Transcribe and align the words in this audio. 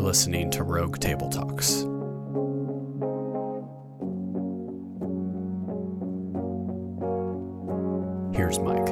You're 0.00 0.06
listening 0.06 0.50
to 0.52 0.62
Rogue 0.62 0.98
Table 0.98 1.28
Talks. 1.28 1.82
Here's 8.34 8.58
Mike. 8.60 8.88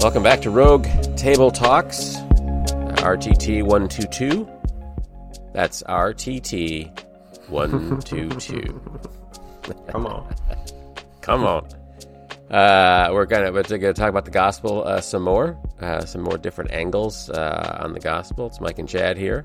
Welcome 0.00 0.22
back 0.22 0.40
to 0.42 0.50
Rogue 0.50 0.86
Table 1.16 1.50
Talks, 1.50 2.14
RTT 2.14 3.64
122. 3.64 4.48
That's 5.52 5.82
RTT 5.82 7.48
122. 7.48 9.00
Come 9.88 10.06
on. 10.06 10.32
Come 11.22 11.42
on. 11.42 11.66
Uh, 12.48 13.10
we're 13.12 13.26
gonna 13.26 13.50
we're 13.50 13.64
gonna 13.64 13.92
talk 13.92 14.08
about 14.08 14.26
the 14.26 14.30
gospel 14.30 14.84
uh, 14.86 15.00
some 15.00 15.24
more, 15.24 15.58
uh, 15.80 16.04
some 16.04 16.20
more 16.20 16.38
different 16.38 16.70
angles 16.70 17.30
uh, 17.30 17.80
on 17.82 17.94
the 17.94 18.00
gospel. 18.00 18.46
It's 18.46 18.60
Mike 18.60 18.78
and 18.78 18.88
Chad 18.88 19.16
here, 19.16 19.44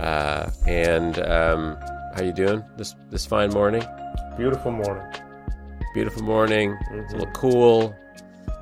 uh, 0.00 0.50
and 0.66 1.18
um, 1.20 1.76
how 2.14 2.22
you 2.22 2.32
doing 2.32 2.64
this 2.76 2.94
this 3.10 3.26
fine 3.26 3.50
morning? 3.50 3.82
Beautiful 4.36 4.70
morning. 4.72 5.04
Beautiful 5.94 6.22
morning. 6.22 6.76
It's 6.92 7.12
a 7.12 7.16
little 7.16 7.32
cool. 7.34 7.94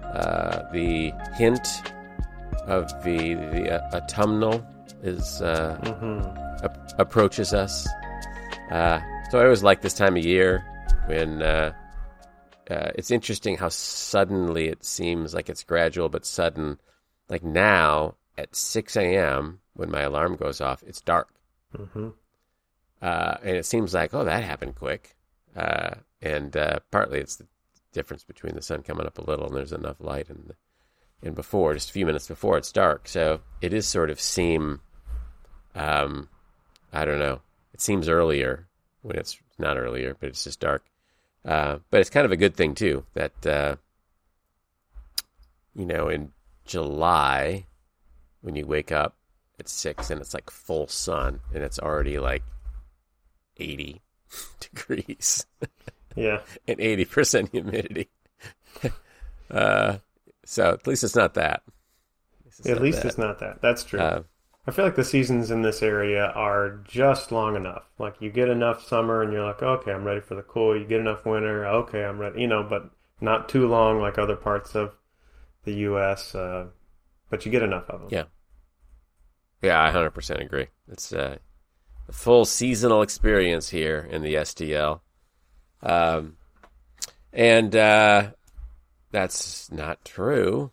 Uh, 0.02 0.62
the 0.72 1.12
hint 1.34 1.66
of 2.66 2.88
the 3.04 3.34
the 3.34 3.70
uh, 3.80 3.96
autumnal 3.96 4.64
is 5.02 5.40
uh, 5.42 5.78
Mm-hmm. 5.82 6.64
ap- 6.64 6.92
approaches 6.98 7.52
us. 7.54 7.86
Uh, 8.70 9.00
so 9.30 9.38
I 9.38 9.44
always 9.44 9.62
like 9.62 9.80
this 9.82 9.94
time 9.94 10.16
of 10.16 10.24
year 10.24 10.64
when 11.06 11.42
uh, 11.42 11.72
uh, 12.70 12.90
it's 12.96 13.10
interesting 13.10 13.56
how 13.56 13.68
suddenly 13.68 14.68
it 14.68 14.84
seems 14.84 15.34
like 15.34 15.48
it's 15.48 15.62
gradual 15.64 16.08
but 16.08 16.26
sudden. 16.26 16.78
Like 17.28 17.44
now 17.44 18.14
at 18.38 18.56
6 18.56 18.96
a.m. 18.96 19.60
when 19.78 19.90
my 19.90 20.00
alarm 20.00 20.34
goes 20.34 20.60
off, 20.60 20.82
it's 20.84 21.00
dark. 21.00 21.28
Mm-hmm. 21.76 22.08
Uh, 23.00 23.34
and 23.44 23.56
it 23.56 23.64
seems 23.64 23.94
like, 23.94 24.12
oh, 24.12 24.24
that 24.24 24.42
happened 24.42 24.74
quick. 24.74 25.14
Uh, 25.56 25.94
and 26.20 26.56
uh, 26.56 26.80
partly 26.90 27.20
it's 27.20 27.36
the 27.36 27.46
difference 27.92 28.24
between 28.24 28.56
the 28.56 28.62
sun 28.62 28.82
coming 28.82 29.06
up 29.06 29.18
a 29.18 29.24
little 29.24 29.46
and 29.46 29.54
there's 29.54 29.72
enough 29.72 30.00
light 30.00 30.28
in 30.28 30.42
the, 30.48 30.56
in 31.22 31.34
before, 31.34 31.74
just 31.74 31.90
a 31.90 31.92
few 31.92 32.06
minutes 32.06 32.26
before 32.26 32.58
it's 32.58 32.72
dark. 32.72 33.06
So 33.06 33.40
it 33.60 33.72
is 33.72 33.86
sort 33.86 34.10
of 34.10 34.20
seem, 34.20 34.80
um, 35.76 36.28
I 36.92 37.04
don't 37.04 37.20
know, 37.20 37.40
it 37.72 37.80
seems 37.80 38.08
earlier 38.08 38.66
when 39.02 39.16
it's 39.16 39.38
not 39.58 39.78
earlier, 39.78 40.16
but 40.18 40.30
it's 40.30 40.42
just 40.42 40.58
dark. 40.58 40.84
Uh, 41.44 41.78
but 41.90 42.00
it's 42.00 42.10
kind 42.10 42.26
of 42.26 42.32
a 42.32 42.36
good 42.36 42.56
thing 42.56 42.74
too 42.74 43.04
that 43.14 43.46
uh, 43.46 43.76
you 45.74 45.86
know 45.86 46.08
in 46.08 46.32
July 46.64 47.64
when 48.40 48.56
you 48.56 48.66
wake 48.66 48.90
up 48.90 49.17
at 49.58 49.68
six 49.68 50.10
and 50.10 50.20
it's 50.20 50.34
like 50.34 50.50
full 50.50 50.86
sun 50.88 51.40
and 51.54 51.62
it's 51.64 51.78
already 51.78 52.18
like 52.18 52.42
eighty 53.58 54.00
degrees 54.60 55.46
Yeah. 56.16 56.40
and 56.68 56.80
eighty 56.80 57.04
percent 57.04 57.50
humidity. 57.52 58.08
uh, 59.50 59.98
so 60.44 60.72
at 60.72 60.86
least 60.86 61.04
it's 61.04 61.16
not 61.16 61.34
that. 61.34 61.62
At 62.64 62.72
not 62.72 62.82
least 62.82 63.02
that. 63.02 63.08
it's 63.08 63.18
not 63.18 63.38
that. 63.40 63.60
That's 63.62 63.84
true. 63.84 64.00
Uh, 64.00 64.22
I 64.66 64.70
feel 64.70 64.84
like 64.84 64.96
the 64.96 65.04
seasons 65.04 65.50
in 65.50 65.62
this 65.62 65.82
area 65.82 66.26
are 66.26 66.80
just 66.84 67.32
long 67.32 67.56
enough. 67.56 67.84
Like 67.98 68.16
you 68.20 68.30
get 68.30 68.48
enough 68.48 68.86
summer 68.86 69.22
and 69.22 69.32
you're 69.32 69.44
like, 69.46 69.62
okay, 69.62 69.92
I'm 69.92 70.04
ready 70.04 70.20
for 70.20 70.34
the 70.34 70.42
cool. 70.42 70.76
You 70.78 70.84
get 70.86 71.00
enough 71.00 71.24
winter, 71.24 71.66
okay, 71.66 72.04
I'm 72.04 72.18
ready. 72.18 72.42
You 72.42 72.48
know, 72.48 72.62
but 72.68 72.90
not 73.20 73.48
too 73.48 73.66
long 73.66 74.00
like 74.00 74.18
other 74.18 74.36
parts 74.36 74.74
of 74.74 74.92
the 75.64 75.72
U.S. 75.72 76.34
Uh, 76.34 76.66
but 77.30 77.46
you 77.46 77.52
get 77.52 77.62
enough 77.62 77.88
of 77.88 78.00
them. 78.00 78.08
Yeah. 78.12 78.24
Yeah, 79.62 79.82
I 79.82 79.90
100% 79.90 80.40
agree. 80.40 80.66
It's 80.90 81.12
uh, 81.12 81.38
a 82.08 82.12
full 82.12 82.44
seasonal 82.44 83.02
experience 83.02 83.68
here 83.68 84.06
in 84.10 84.22
the 84.22 84.34
STL. 84.34 85.00
Um, 85.82 86.36
and 87.32 87.74
uh, 87.74 88.30
that's 89.10 89.70
not 89.70 90.04
true 90.04 90.70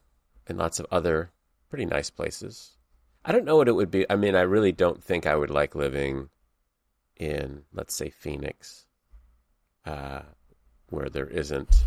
in 0.47 0.57
lots 0.57 0.79
of 0.79 0.85
other 0.91 1.31
pretty 1.69 1.85
nice 1.85 2.09
places. 2.09 2.71
I 3.23 3.31
don't 3.31 3.45
know 3.45 3.57
what 3.57 3.67
it 3.67 3.73
would 3.75 3.89
be. 3.91 4.05
I 4.09 4.15
mean, 4.15 4.35
I 4.35 4.41
really 4.41 4.71
don't 4.71 5.03
think 5.03 5.25
I 5.25 5.35
would 5.35 5.49
like 5.49 5.73
living 5.73 6.29
in, 7.17 7.63
let's 7.73 7.95
say, 7.95 8.09
Phoenix, 8.09 8.85
uh, 9.85 10.21
where 10.89 11.09
there 11.09 11.27
isn't 11.27 11.83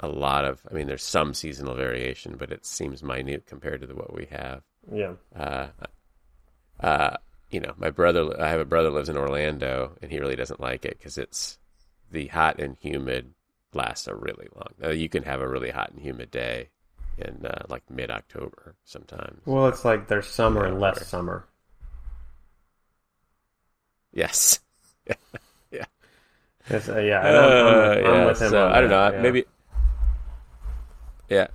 a 0.00 0.08
lot 0.08 0.44
of, 0.44 0.60
I 0.70 0.74
mean, 0.74 0.88
there's 0.88 1.02
some 1.04 1.32
seasonal 1.32 1.74
variation, 1.74 2.36
but 2.38 2.52
it 2.52 2.66
seems 2.66 3.02
minute 3.02 3.46
compared 3.46 3.80
to 3.80 3.86
the, 3.86 3.94
what 3.94 4.12
we 4.14 4.26
have 4.26 4.62
Yeah. 4.92 5.14
uh, 5.34 5.68
uh, 6.80 7.16
you 7.50 7.60
know, 7.60 7.74
my 7.76 7.90
brother, 7.90 8.40
I 8.40 8.48
have 8.48 8.60
a 8.60 8.64
brother 8.64 8.90
lives 8.90 9.08
in 9.08 9.16
Orlando, 9.16 9.92
and 10.00 10.10
he 10.10 10.18
really 10.18 10.36
doesn't 10.36 10.60
like 10.60 10.84
it 10.84 10.98
because 10.98 11.18
it's 11.18 11.58
the 12.10 12.26
hot 12.28 12.60
and 12.60 12.76
humid 12.80 13.34
lasts 13.74 14.06
a 14.06 14.14
really 14.14 14.48
long. 14.54 14.74
Uh, 14.82 14.90
you 14.90 15.08
can 15.08 15.22
have 15.22 15.40
a 15.40 15.48
really 15.48 15.70
hot 15.70 15.90
and 15.90 16.00
humid 16.00 16.30
day 16.30 16.68
in 17.18 17.44
uh, 17.44 17.62
like 17.68 17.82
mid 17.90 18.10
October 18.10 18.74
sometimes. 18.84 19.40
Well, 19.44 19.68
it's 19.68 19.84
like 19.84 20.08
there's 20.08 20.26
summer 20.26 20.64
and 20.64 20.80
less 20.80 21.06
summer. 21.06 21.46
Yes. 24.12 24.60
It's, 26.68 26.88
uh, 26.88 26.98
yeah, 26.98 27.20
I'm, 27.20 27.34
I'm, 27.34 28.06
I'm 28.06 28.14
yeah, 28.14 28.26
with 28.26 28.40
him. 28.40 28.50
so, 28.50 28.68
I 28.68 28.80
don't 28.80 28.90
know. 28.90 29.10
yeah. 29.10 29.20
Maybe. 29.20 29.44
Yeah. 31.28 31.48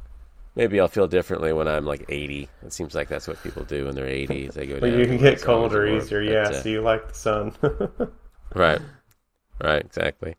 Maybe 0.57 0.79
I'll 0.79 0.87
feel 0.87 1.07
differently 1.07 1.53
when 1.53 1.67
I'm 1.67 1.85
like 1.85 2.05
80. 2.09 2.49
It 2.65 2.73
seems 2.73 2.95
like 2.95 3.09
that's 3.09 3.27
what 3.27 3.43
people 3.43 3.63
do 3.63 3.85
when 3.85 3.93
they're 3.93 4.07
80s. 4.07 4.53
They 4.53 4.65
go 4.65 4.79
But 4.79 4.87
down 4.87 4.99
you 4.99 5.05
can 5.05 5.17
get 5.19 5.39
colder 5.39 5.85
easier. 5.85 6.25
But, 6.25 6.31
Yeah, 6.31 6.49
uh, 6.49 6.63
so 6.63 6.69
you 6.69 6.81
like 6.81 7.09
the 7.09 7.13
sun. 7.13 7.53
Right. 8.55 8.81
Right, 9.61 9.85
exactly. 9.85 10.35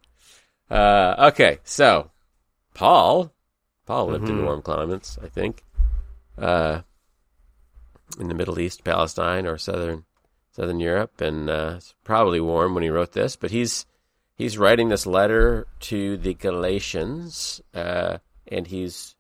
Uh, 0.69 1.29
okay, 1.33 1.59
so 1.63 2.11
Paul, 2.75 3.33
Paul 3.87 4.09
lived 4.09 4.29
in 4.29 4.39
Mhm. 4.39 4.45
warm 4.45 4.63
climates, 4.63 5.19
I 5.23 5.29
think, 5.29 5.63
uh, 6.37 6.81
in 8.19 8.27
the 8.27 8.35
Middle 8.35 8.59
East, 8.59 8.83
Palestine, 8.83 9.47
or 9.47 9.57
southern 9.57 10.05
southern 10.51 10.81
Europe, 10.81 11.21
and 11.21 11.49
uh, 11.49 11.75
it's 11.77 11.95
probably 12.03 12.41
warm 12.41 12.75
when 12.75 12.83
he 12.83 12.91
wrote 12.91 13.13
this. 13.13 13.37
But 13.37 13.53
he's 13.53 13.87
he's 14.37 14.59
writing 14.59 14.89
this 14.89 15.07
letter 15.07 15.69
to 15.81 16.17
the 16.17 16.35
Galatians, 16.35 17.61
uh, 17.73 18.19
and 18.49 18.67
he's 18.67 19.15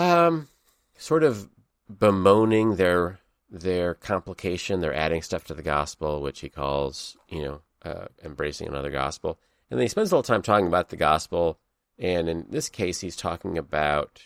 um, 0.00 0.48
sort 0.96 1.22
of 1.22 1.48
bemoaning 1.88 2.76
their 2.76 3.20
their 3.50 3.94
complication. 3.94 4.80
They're 4.80 4.94
adding 4.94 5.22
stuff 5.22 5.44
to 5.44 5.54
the 5.54 5.62
gospel, 5.62 6.22
which 6.22 6.40
he 6.40 6.48
calls, 6.48 7.16
you 7.28 7.42
know, 7.42 7.60
uh, 7.84 8.06
embracing 8.24 8.68
another 8.68 8.90
gospel. 8.90 9.38
And 9.70 9.78
then 9.78 9.84
he 9.84 9.88
spends 9.88 10.10
a 10.10 10.14
little 10.14 10.22
time 10.22 10.42
talking 10.42 10.68
about 10.68 10.88
the 10.88 10.96
gospel. 10.96 11.58
And 11.98 12.28
in 12.28 12.46
this 12.48 12.68
case, 12.68 13.00
he's 13.00 13.16
talking 13.16 13.58
about 13.58 14.22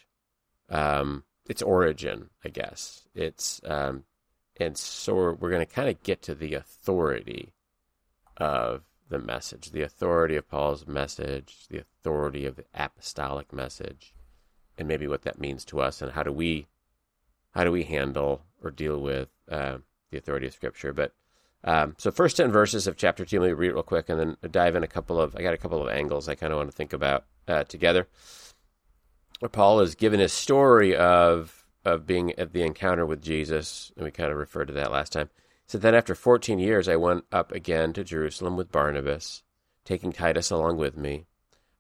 um, 0.69 1.25
its 1.49 1.63
origin, 1.63 2.31
I 2.45 2.51
guess. 2.51 3.09
It's 3.15 3.61
um, 3.65 4.05
and 4.59 4.79
so 4.79 5.15
we're, 5.15 5.34
we're 5.34 5.51
going 5.51 5.67
to 5.67 5.73
kind 5.73 5.89
of 5.89 6.03
get 6.03 6.23
to 6.23 6.34
the 6.34 6.55
authority 6.55 7.55
of 8.37 8.83
the 9.09 9.19
message, 9.19 9.71
the 9.71 9.83
authority 9.83 10.37
of 10.37 10.49
Paul's 10.49 10.87
message, 10.87 11.67
the 11.69 11.79
authority 11.79 12.47
of 12.47 12.57
the 12.57 12.65
apostolic 12.75 13.53
message, 13.53 14.15
and 14.79 14.89
maybe 14.89 15.07
what 15.07 15.23
that 15.23 15.41
means 15.41 15.65
to 15.67 15.81
us, 15.81 16.03
and 16.03 16.12
how 16.12 16.23
do 16.23 16.33
we 16.33 16.67
how 17.53 17.65
do 17.65 17.71
we 17.71 17.85
handle 17.85 18.43
or 18.62 18.71
deal 18.71 19.01
with 19.01 19.29
uh, 19.51 19.79
the 20.11 20.19
authority 20.19 20.47
of 20.47 20.55
Scripture? 20.55 20.93
But 20.93 21.12
um, 21.65 21.95
so, 21.99 22.11
first 22.11 22.37
ten 22.37 22.53
verses 22.53 22.87
of 22.87 22.97
chapter 22.97 23.25
two. 23.25 23.41
Let 23.41 23.47
me 23.47 23.53
read 23.55 23.71
it 23.71 23.75
real 23.75 23.83
quick, 23.83 24.09
and 24.09 24.21
then 24.21 24.51
dive 24.51 24.77
in 24.77 24.83
a 24.83 24.89
couple 24.89 25.21
of. 25.21 25.34
I 25.34 25.43
got 25.43 25.55
a 25.55 25.59
couple 25.59 25.83
of 25.83 25.89
angles 25.89 26.29
I 26.29 26.34
kind 26.34 26.53
of 26.53 26.59
want 26.59 26.71
to 26.71 26.77
think 26.77 26.93
about 26.93 27.25
uh, 27.49 27.65
together. 27.65 28.07
Paul 29.53 29.81
is 29.81 29.95
given 29.95 30.21
his 30.21 30.33
story 30.33 30.95
of 30.95 31.65
of 31.84 32.07
being 32.07 32.33
at 32.39 32.53
the 32.53 32.63
encounter 32.63 33.07
with 33.07 33.22
Jesus, 33.22 33.93
and 33.97 34.04
we 34.04 34.10
kind 34.10 34.31
of 34.31 34.39
referred 34.39 34.66
to 34.66 34.75
that 34.75 34.93
last 34.93 35.13
time. 35.13 35.31
So 35.66 35.78
then, 35.78 35.95
after 35.95 36.15
fourteen 36.15 36.59
years, 36.59 36.87
I 36.87 36.97
went 36.97 37.25
up 37.33 37.51
again 37.51 37.95
to 37.95 38.04
Jerusalem 38.04 38.57
with 38.57 38.72
Barnabas, 38.72 39.43
taking 39.84 40.13
Titus 40.13 40.51
along 40.51 40.77
with 40.77 40.98
me. 40.98 41.25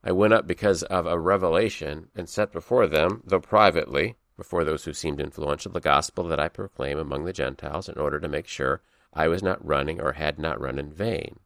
I 0.06 0.12
went 0.12 0.34
up 0.34 0.46
because 0.46 0.82
of 0.82 1.06
a 1.06 1.18
revelation 1.18 2.10
and 2.14 2.28
set 2.28 2.52
before 2.52 2.86
them, 2.86 3.22
though 3.24 3.40
privately, 3.40 4.16
before 4.36 4.62
those 4.62 4.84
who 4.84 4.92
seemed 4.92 5.18
influential, 5.18 5.72
the 5.72 5.80
gospel 5.80 6.24
that 6.24 6.38
I 6.38 6.48
proclaim 6.48 6.98
among 6.98 7.24
the 7.24 7.32
Gentiles, 7.32 7.88
in 7.88 7.96
order 7.96 8.20
to 8.20 8.28
make 8.28 8.46
sure 8.46 8.82
I 9.14 9.28
was 9.28 9.42
not 9.42 9.64
running 9.64 10.02
or 10.02 10.12
had 10.12 10.38
not 10.38 10.60
run 10.60 10.78
in 10.78 10.92
vain. 10.92 11.40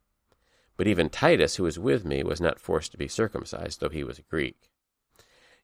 But 0.76 0.88
even 0.88 1.08
Titus, 1.08 1.54
who 1.56 1.62
was 1.62 1.78
with 1.78 2.04
me, 2.04 2.24
was 2.24 2.40
not 2.40 2.58
forced 2.58 2.90
to 2.92 2.98
be 2.98 3.06
circumcised, 3.06 3.80
though 3.80 3.90
he 3.90 4.02
was 4.02 4.18
a 4.18 4.22
Greek. 4.22 4.70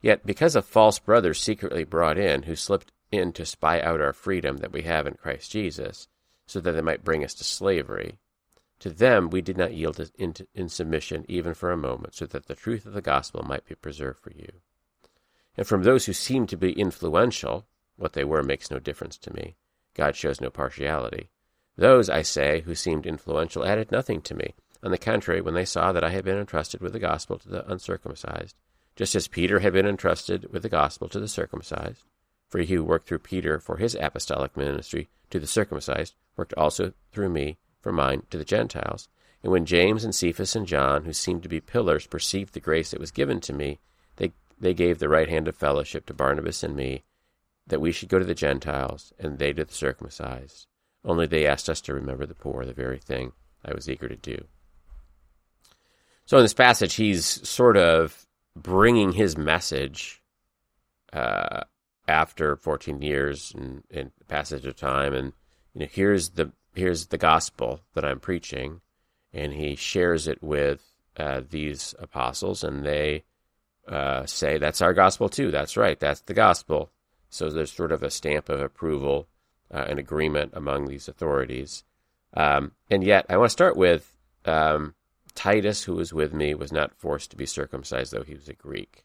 Yet, 0.00 0.24
because 0.24 0.54
of 0.54 0.64
false 0.64 1.00
brothers 1.00 1.40
secretly 1.40 1.82
brought 1.82 2.18
in, 2.18 2.44
who 2.44 2.54
slipped 2.54 2.92
in 3.10 3.32
to 3.32 3.44
spy 3.44 3.80
out 3.80 4.00
our 4.00 4.12
freedom 4.12 4.58
that 4.58 4.72
we 4.72 4.82
have 4.82 5.06
in 5.06 5.14
Christ 5.14 5.50
Jesus, 5.50 6.06
so 6.46 6.60
that 6.60 6.72
they 6.72 6.80
might 6.80 7.04
bring 7.04 7.24
us 7.24 7.34
to 7.34 7.44
slavery, 7.44 8.18
to 8.84 8.90
them 8.90 9.30
we 9.30 9.40
did 9.40 9.56
not 9.56 9.72
yield 9.72 9.98
in, 10.18 10.34
in 10.54 10.68
submission 10.68 11.24
even 11.26 11.54
for 11.54 11.72
a 11.72 11.76
moment, 11.76 12.14
so 12.14 12.26
that 12.26 12.48
the 12.48 12.54
truth 12.54 12.84
of 12.84 12.92
the 12.92 13.00
gospel 13.00 13.42
might 13.42 13.64
be 13.64 13.74
preserved 13.74 14.18
for 14.18 14.30
you. 14.30 14.46
And 15.56 15.66
from 15.66 15.84
those 15.84 16.04
who 16.04 16.12
seemed 16.12 16.50
to 16.50 16.58
be 16.58 16.78
influential, 16.78 17.64
what 17.96 18.12
they 18.12 18.24
were 18.24 18.42
makes 18.42 18.70
no 18.70 18.78
difference 18.78 19.16
to 19.16 19.32
me. 19.32 19.56
God 19.94 20.16
shows 20.16 20.38
no 20.38 20.50
partiality. 20.50 21.30
Those, 21.78 22.10
I 22.10 22.20
say, 22.20 22.60
who 22.60 22.74
seemed 22.74 23.06
influential 23.06 23.64
added 23.64 23.90
nothing 23.90 24.20
to 24.20 24.34
me. 24.34 24.54
On 24.82 24.90
the 24.90 24.98
contrary, 24.98 25.40
when 25.40 25.54
they 25.54 25.64
saw 25.64 25.90
that 25.92 26.04
I 26.04 26.10
had 26.10 26.26
been 26.26 26.36
entrusted 26.36 26.82
with 26.82 26.92
the 26.92 26.98
gospel 26.98 27.38
to 27.38 27.48
the 27.48 27.66
uncircumcised, 27.66 28.54
just 28.96 29.14
as 29.14 29.28
Peter 29.28 29.60
had 29.60 29.72
been 29.72 29.86
entrusted 29.86 30.52
with 30.52 30.62
the 30.62 30.68
gospel 30.68 31.08
to 31.08 31.20
the 31.20 31.26
circumcised, 31.26 32.04
for 32.50 32.60
he 32.60 32.74
who 32.74 32.84
worked 32.84 33.08
through 33.08 33.20
Peter 33.20 33.58
for 33.58 33.78
his 33.78 33.94
apostolic 33.94 34.58
ministry 34.58 35.08
to 35.30 35.40
the 35.40 35.46
circumcised 35.46 36.16
worked 36.36 36.52
also 36.58 36.92
through 37.12 37.30
me 37.30 37.56
for 37.84 37.92
mine 37.92 38.22
to 38.30 38.38
the 38.38 38.46
Gentiles. 38.46 39.08
And 39.42 39.52
when 39.52 39.66
James 39.66 40.04
and 40.04 40.14
Cephas 40.14 40.56
and 40.56 40.66
John, 40.66 41.04
who 41.04 41.12
seemed 41.12 41.42
to 41.42 41.50
be 41.50 41.60
pillars, 41.60 42.06
perceived 42.06 42.54
the 42.54 42.60
grace 42.60 42.90
that 42.90 42.98
was 42.98 43.10
given 43.10 43.40
to 43.42 43.52
me, 43.52 43.78
they, 44.16 44.32
they 44.58 44.72
gave 44.72 44.98
the 44.98 45.08
right 45.08 45.28
hand 45.28 45.46
of 45.46 45.54
fellowship 45.54 46.06
to 46.06 46.14
Barnabas 46.14 46.62
and 46.62 46.74
me, 46.74 47.04
that 47.66 47.82
we 47.82 47.92
should 47.92 48.08
go 48.08 48.18
to 48.18 48.24
the 48.24 48.34
Gentiles, 48.34 49.12
and 49.18 49.38
they 49.38 49.52
to 49.52 49.66
the 49.66 49.74
circumcised. 49.74 50.66
Only 51.04 51.26
they 51.26 51.46
asked 51.46 51.68
us 51.68 51.82
to 51.82 51.92
remember 51.92 52.24
the 52.24 52.34
poor, 52.34 52.64
the 52.64 52.72
very 52.72 52.98
thing 52.98 53.32
I 53.62 53.74
was 53.74 53.88
eager 53.88 54.08
to 54.08 54.16
do. 54.16 54.46
So 56.24 56.38
in 56.38 56.44
this 56.44 56.54
passage, 56.54 56.94
he's 56.94 57.46
sort 57.46 57.76
of 57.76 58.26
bringing 58.56 59.12
his 59.12 59.36
message 59.36 60.22
uh, 61.12 61.64
after 62.08 62.56
14 62.56 63.02
years 63.02 63.52
and, 63.54 63.82
and 63.90 64.10
passage 64.26 64.64
of 64.64 64.74
time, 64.74 65.12
and 65.12 65.34
you 65.74 65.80
know, 65.80 65.88
here's 65.90 66.30
the 66.30 66.50
here's 66.74 67.06
the 67.06 67.18
gospel 67.18 67.80
that 67.94 68.04
I'm 68.04 68.20
preaching, 68.20 68.80
and 69.32 69.52
he 69.52 69.76
shares 69.76 70.28
it 70.28 70.42
with 70.42 70.82
uh, 71.16 71.42
these 71.48 71.94
apostles, 71.98 72.64
and 72.64 72.84
they 72.84 73.24
uh, 73.88 74.26
say 74.26 74.58
that's 74.58 74.82
our 74.82 74.94
gospel 74.94 75.28
too. 75.28 75.50
That's 75.50 75.76
right, 75.76 75.98
that's 75.98 76.20
the 76.22 76.34
gospel. 76.34 76.90
So 77.28 77.50
there's 77.50 77.72
sort 77.72 77.92
of 77.92 78.02
a 78.02 78.10
stamp 78.10 78.48
of 78.48 78.60
approval 78.60 79.28
uh, 79.72 79.84
and 79.88 79.98
agreement 79.98 80.52
among 80.54 80.86
these 80.86 81.08
authorities. 81.08 81.84
Um, 82.34 82.72
and 82.90 83.02
yet, 83.04 83.26
I 83.28 83.36
want 83.36 83.48
to 83.48 83.52
start 83.52 83.76
with 83.76 84.16
um, 84.44 84.94
Titus, 85.34 85.84
who 85.84 85.94
was 85.94 86.12
with 86.12 86.32
me, 86.32 86.54
was 86.54 86.72
not 86.72 86.94
forced 86.94 87.30
to 87.30 87.36
be 87.36 87.46
circumcised, 87.46 88.12
though 88.12 88.22
he 88.22 88.34
was 88.34 88.48
a 88.48 88.54
Greek. 88.54 89.04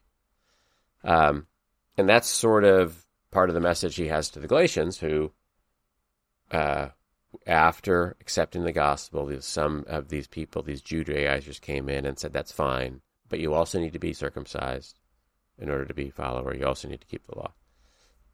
Um, 1.02 1.46
and 1.96 2.08
that's 2.08 2.28
sort 2.28 2.64
of 2.64 3.04
part 3.30 3.50
of 3.50 3.54
the 3.54 3.60
message 3.60 3.96
he 3.96 4.08
has 4.08 4.30
to 4.30 4.40
the 4.40 4.48
Galatians, 4.48 4.98
who, 4.98 5.32
uh, 6.50 6.88
after 7.46 8.16
accepting 8.20 8.64
the 8.64 8.72
gospel, 8.72 9.30
some 9.40 9.84
of 9.86 10.08
these 10.08 10.26
people, 10.26 10.62
these 10.62 10.82
Judaizers, 10.82 11.58
came 11.58 11.88
in 11.88 12.04
and 12.04 12.18
said, 12.18 12.32
That's 12.32 12.52
fine, 12.52 13.00
but 13.28 13.40
you 13.40 13.54
also 13.54 13.78
need 13.78 13.92
to 13.92 13.98
be 13.98 14.12
circumcised 14.12 14.98
in 15.58 15.70
order 15.70 15.84
to 15.84 15.94
be 15.94 16.08
a 16.08 16.12
follower. 16.12 16.54
You 16.54 16.66
also 16.66 16.88
need 16.88 17.00
to 17.00 17.06
keep 17.06 17.26
the 17.26 17.38
law. 17.38 17.52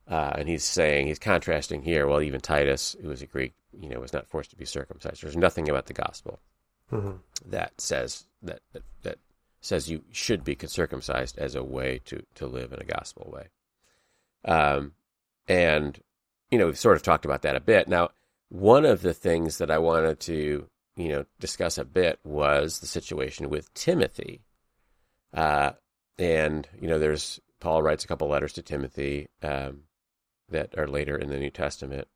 Uh, 0.09 0.35
and 0.39 0.49
he's 0.49 0.65
saying, 0.65 1.09
he's 1.09 1.19
contrasting 1.19 1.83
here, 1.83 2.07
well, 2.07 2.23
even 2.23 2.41
Titus, 2.41 2.95
who 3.03 3.09
was 3.09 3.23
a 3.23 3.27
Greek, 3.27 3.55
you 3.73 3.89
know, 3.89 3.99
was 3.99 4.13
not 4.13 4.29
forced 4.29 4.51
to 4.51 4.57
be 4.57 4.65
circumcised. 4.65 5.23
There's 5.23 5.37
nothing 5.37 5.69
about 5.69 5.87
the 5.87 5.95
gospel 5.95 6.39
mm-hmm. 6.93 7.17
that 7.51 7.81
says 7.81 8.25
that, 8.43 8.61
that, 8.73 8.83
that 9.03 9.19
says 9.61 9.91
you 9.91 10.05
should 10.13 10.45
be 10.45 10.57
circumcised 10.67 11.39
as 11.39 11.57
a 11.57 11.65
way 11.65 12.01
to, 12.05 12.23
to 12.37 12.47
live 12.47 12.73
in 12.73 12.81
a 12.81 12.85
gospel 12.85 13.29
way. 13.33 13.49
Um, 14.45 14.93
and, 15.49 15.99
you 16.53 16.59
know, 16.59 16.67
we've 16.67 16.79
sort 16.79 16.97
of 16.97 17.03
talked 17.03 17.25
about 17.25 17.43
that 17.43 17.57
a 17.57 17.61
bit. 17.61 17.89
Now, 17.89 18.11
one 18.49 18.85
of 18.85 19.03
the 19.03 19.15
things 19.15 19.59
that 19.59 19.71
I 19.71 19.79
wanted 19.79 20.21
to, 20.21 20.69
you 20.97 21.09
know, 21.09 21.25
discuss 21.41 21.79
a 21.79 21.85
bit 21.85 22.21
was 22.25 22.79
the 22.79 22.87
situation 22.87 23.51
with 23.51 23.73
Timothy. 23.75 24.43
Uh, 25.35 25.73
and, 26.19 26.69
you 26.81 26.89
know, 26.89 26.99
there's, 26.99 27.41
Paul 27.61 27.83
writes 27.83 28.05
a 28.05 28.09
couple 28.09 28.29
letters 28.29 28.55
to 28.55 28.63
Timothy. 28.63 29.29
Um, 29.43 29.83
that 30.49 30.77
are 30.79 30.87
later 30.87 31.17
in 31.17 31.29
the 31.31 31.39
New 31.39 31.51
Testament. 31.51 32.09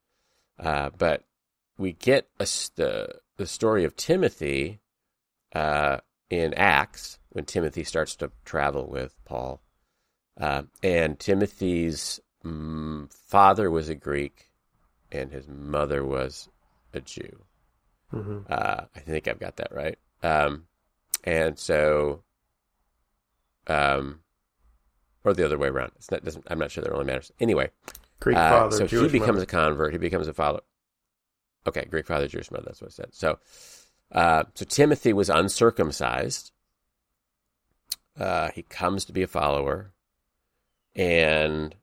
Uh, 0.59 0.91
but 0.97 1.25
we 1.79 1.93
get 1.93 2.29
a, 2.39 2.47
the 2.77 3.09
the 3.37 3.47
story 3.47 3.85
of 3.85 3.97
Timothy 3.97 4.81
uh, 5.55 5.99
in 6.29 6.53
Acts 6.55 7.19
when 7.31 7.45
Timothy 7.45 7.85
starts 7.85 8.17
to 8.17 8.31
travel 8.45 8.87
with 8.87 9.15
Paul, 9.25 9.63
uh, 10.39 10.63
and 10.83 11.19
Timothy's 11.19 12.21
mm, 12.45 13.11
father 13.13 13.71
was 13.71 13.89
a 13.89 13.95
Greek, 13.95 14.50
and 15.13 15.31
his 15.31 15.49
mother 15.49 16.05
was 16.05 16.49
a 16.93 17.01
Jew. 17.01 17.43
Mm-hmm. 18.13 18.39
Uh, 18.49 18.83
I 18.95 19.01
think 19.01 19.29
I've 19.29 19.41
got 19.41 19.57
that 19.57 19.73
right. 19.73 19.99
Um, 20.23 20.67
and 21.25 21.59
so, 21.59 22.23
um, 23.67 24.21
or 25.25 25.35
the 25.35 25.45
other 25.45 25.59
way 25.59 25.69
around. 25.69 25.93
It's 25.97 26.11
not, 26.11 26.25
doesn't, 26.25 26.47
I'm 26.51 26.59
not 26.59 26.71
sure 26.71 26.83
that 26.83 26.91
really 26.91 27.05
matters. 27.05 27.31
Anyway, 27.41 27.71
Greek 28.21 28.37
father, 28.37 28.57
uh, 28.57 28.61
father, 28.61 28.77
so 28.77 28.87
Jewish 28.87 29.13
he 29.13 29.19
becomes 29.19 29.37
mother. 29.37 29.43
a 29.43 29.47
convert. 29.47 29.93
He 29.93 29.99
becomes 29.99 30.29
a 30.29 30.35
follower. 30.35 30.63
Okay, 31.67 31.85
Greek 31.91 32.07
father, 32.07 32.27
Jewish 32.27 32.51
mother. 32.51 32.65
That's 32.67 32.81
what 32.81 32.91
I 32.91 32.95
said. 32.95 33.15
So, 33.15 33.39
uh, 34.13 34.45
so 34.55 34.65
Timothy 34.65 35.13
was 35.13 35.29
uncircumcised. 35.29 36.53
Uh, 38.19 38.51
he 38.55 38.63
comes 38.63 39.05
to 39.07 39.13
be 39.13 39.23
a 39.23 39.27
follower, 39.27 39.93
and 40.97 41.75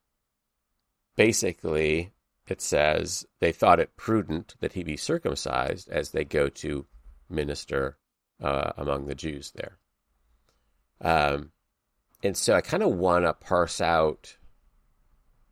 basically, 1.15 2.11
it 2.47 2.61
says 2.61 3.25
they 3.39 3.51
thought 3.51 3.79
it 3.79 3.97
prudent 3.97 4.55
that 4.59 4.73
he 4.73 4.83
be 4.83 4.97
circumcised 4.97 5.89
as 5.89 6.11
they 6.11 6.23
go 6.23 6.49
to 6.49 6.85
minister 7.29 7.97
uh, 8.41 8.71
among 8.77 9.05
the 9.05 9.15
Jews 9.15 9.51
there. 9.55 9.77
Um, 11.01 11.51
and 12.23 12.35
so 12.35 12.53
I 12.53 12.61
kind 12.61 12.83
of 12.83 12.93
want 12.93 13.25
to 13.25 13.33
parse 13.33 13.81
out 13.81 14.37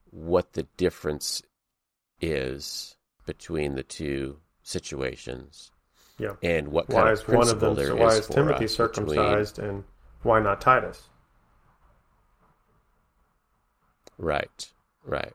what 0.06 0.54
the 0.54 0.64
difference 0.78 1.42
is 2.22 2.96
between 3.26 3.76
the 3.76 3.84
two 3.84 4.40
situations. 4.64 5.72
Yeah. 6.18 6.36
And 6.42 6.70
what 6.70 6.88
why 6.90 7.02
kind 7.02 7.14
is 7.14 7.22
of 7.22 7.28
one 7.30 7.50
of 7.50 7.60
them, 7.60 7.76
there 7.76 7.88
so 7.88 7.96
is 7.96 8.00
why 8.00 8.16
is 8.16 8.28
for 8.28 8.34
Timothy 8.34 8.68
circumcised 8.68 9.56
between, 9.58 9.76
and 9.76 9.84
why 10.24 10.40
not 10.40 10.62
Titus? 10.62 11.10
Right. 14.18 14.72
Right. 15.04 15.34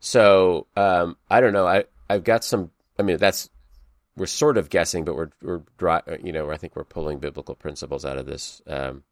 So 0.00 0.66
um, 0.76 1.16
I 1.30 1.40
don't 1.40 1.52
know. 1.52 1.66
I 1.66 1.84
I've 2.08 2.24
got 2.24 2.42
some. 2.42 2.70
I 2.98 3.02
mean, 3.02 3.18
that's 3.18 3.48
we're 4.16 4.26
sort 4.26 4.58
of 4.58 4.70
guessing, 4.70 5.04
but 5.04 5.14
we're 5.14 5.30
we're 5.42 5.62
dry, 5.78 6.02
you 6.22 6.32
know 6.32 6.50
I 6.50 6.56
think 6.56 6.74
we're 6.74 6.84
pulling 6.84 7.18
biblical 7.18 7.54
principles 7.54 8.04
out 8.04 8.18
of 8.18 8.26
this 8.26 8.60
um, 8.66 9.04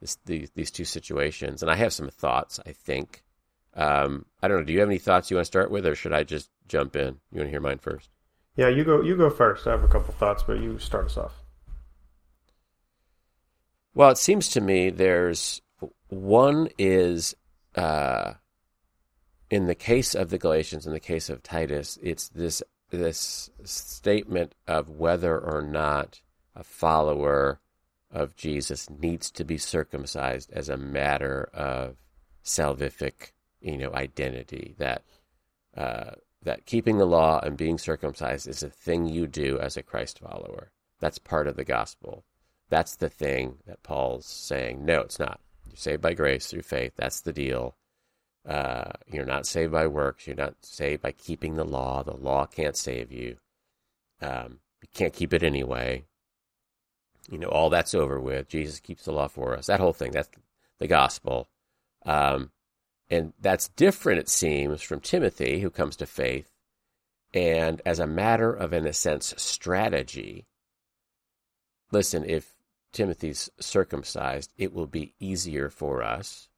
this 0.00 0.18
these, 0.26 0.50
these 0.54 0.70
two 0.70 0.84
situations, 0.84 1.62
and 1.62 1.70
I 1.70 1.76
have 1.76 1.92
some 1.92 2.08
thoughts. 2.08 2.60
I 2.66 2.72
think 2.72 3.24
um, 3.74 4.26
I 4.42 4.48
don't 4.48 4.58
know. 4.58 4.64
Do 4.64 4.72
you 4.72 4.80
have 4.80 4.88
any 4.88 4.98
thoughts 4.98 5.30
you 5.30 5.36
want 5.36 5.46
to 5.46 5.50
start 5.50 5.70
with, 5.70 5.86
or 5.86 5.94
should 5.94 6.12
I 6.12 6.24
just 6.24 6.50
jump 6.68 6.96
in? 6.96 7.18
You 7.32 7.38
want 7.38 7.46
to 7.46 7.50
hear 7.50 7.60
mine 7.60 7.78
first? 7.78 8.10
Yeah, 8.56 8.68
you 8.68 8.84
go. 8.84 9.02
You 9.02 9.16
go 9.16 9.30
first. 9.30 9.66
I 9.66 9.70
have 9.70 9.84
a 9.84 9.88
couple 9.88 10.14
thoughts, 10.14 10.42
but 10.42 10.60
you 10.60 10.78
start 10.78 11.06
us 11.06 11.16
off. 11.16 11.34
Well, 13.94 14.10
it 14.10 14.18
seems 14.18 14.48
to 14.50 14.60
me 14.60 14.90
there's 14.90 15.62
one 16.08 16.68
is 16.78 17.34
uh, 17.74 18.34
in 19.50 19.66
the 19.66 19.74
case 19.74 20.14
of 20.14 20.30
the 20.30 20.38
Galatians, 20.38 20.86
in 20.86 20.92
the 20.92 21.00
case 21.00 21.28
of 21.28 21.42
Titus, 21.42 21.98
it's 22.02 22.28
this 22.28 22.62
this 22.90 23.50
statement 23.64 24.54
of 24.68 24.88
whether 24.88 25.38
or 25.38 25.60
not 25.60 26.20
a 26.54 26.62
follower 26.62 27.60
of 28.12 28.36
Jesus 28.36 28.88
needs 28.88 29.30
to 29.32 29.44
be 29.44 29.58
circumcised 29.58 30.52
as 30.52 30.68
a 30.68 30.76
matter 30.76 31.50
of 31.52 31.96
salvific 32.44 33.32
you 33.60 33.76
know 33.76 33.92
identity 33.92 34.74
that 34.78 35.02
uh, 35.76 36.12
that 36.42 36.64
keeping 36.64 36.98
the 36.98 37.04
law 37.04 37.40
and 37.40 37.56
being 37.56 37.76
circumcised 37.76 38.46
is 38.46 38.62
a 38.62 38.70
thing 38.70 39.06
you 39.06 39.26
do 39.26 39.58
as 39.58 39.76
a 39.76 39.82
Christ 39.82 40.20
follower. 40.20 40.70
That's 41.00 41.18
part 41.18 41.48
of 41.48 41.56
the 41.56 41.64
gospel. 41.64 42.24
That's 42.70 42.96
the 42.96 43.08
thing 43.08 43.58
that 43.66 43.82
Paul's 43.82 44.26
saying. 44.26 44.84
No, 44.84 45.00
it's 45.00 45.18
not. 45.18 45.40
You're 45.68 45.76
saved 45.76 46.02
by 46.02 46.14
grace 46.14 46.46
through 46.46 46.62
faith. 46.62 46.92
That's 46.96 47.20
the 47.20 47.32
deal. 47.32 47.74
Uh, 48.46 48.92
you're 49.06 49.24
not 49.24 49.46
saved 49.46 49.72
by 49.72 49.86
works. 49.86 50.26
You're 50.26 50.36
not 50.36 50.54
saved 50.62 51.02
by 51.02 51.12
keeping 51.12 51.56
the 51.56 51.64
law. 51.64 52.02
The 52.02 52.14
law 52.14 52.46
can't 52.46 52.76
save 52.76 53.10
you. 53.10 53.38
Um, 54.22 54.60
you 54.82 54.88
can't 54.94 55.12
keep 55.12 55.32
it 55.34 55.42
anyway. 55.42 56.04
You 57.28 57.38
know, 57.38 57.48
all 57.48 57.70
that's 57.70 57.94
over 57.94 58.20
with. 58.20 58.48
Jesus 58.48 58.78
keeps 58.78 59.04
the 59.04 59.12
law 59.12 59.26
for 59.26 59.56
us. 59.56 59.66
That 59.66 59.80
whole 59.80 59.92
thing. 59.92 60.12
That's 60.12 60.28
the 60.78 60.86
gospel. 60.86 61.48
Um, 62.04 62.52
and 63.10 63.32
that's 63.40 63.68
different, 63.68 64.20
it 64.20 64.28
seems, 64.28 64.82
from 64.82 65.00
Timothy, 65.00 65.60
who 65.60 65.70
comes 65.70 65.96
to 65.96 66.06
faith. 66.06 66.48
And 67.34 67.82
as 67.84 67.98
a 67.98 68.06
matter 68.06 68.52
of, 68.52 68.72
in 68.72 68.86
a 68.86 68.92
sense, 68.92 69.34
strategy, 69.36 70.46
listen, 71.90 72.24
if 72.24 72.54
Timothy's 72.92 73.50
circumcised, 73.58 74.52
it 74.56 74.72
will 74.72 74.86
be 74.86 75.14
easier 75.18 75.68
for 75.68 76.02
us 76.02 76.48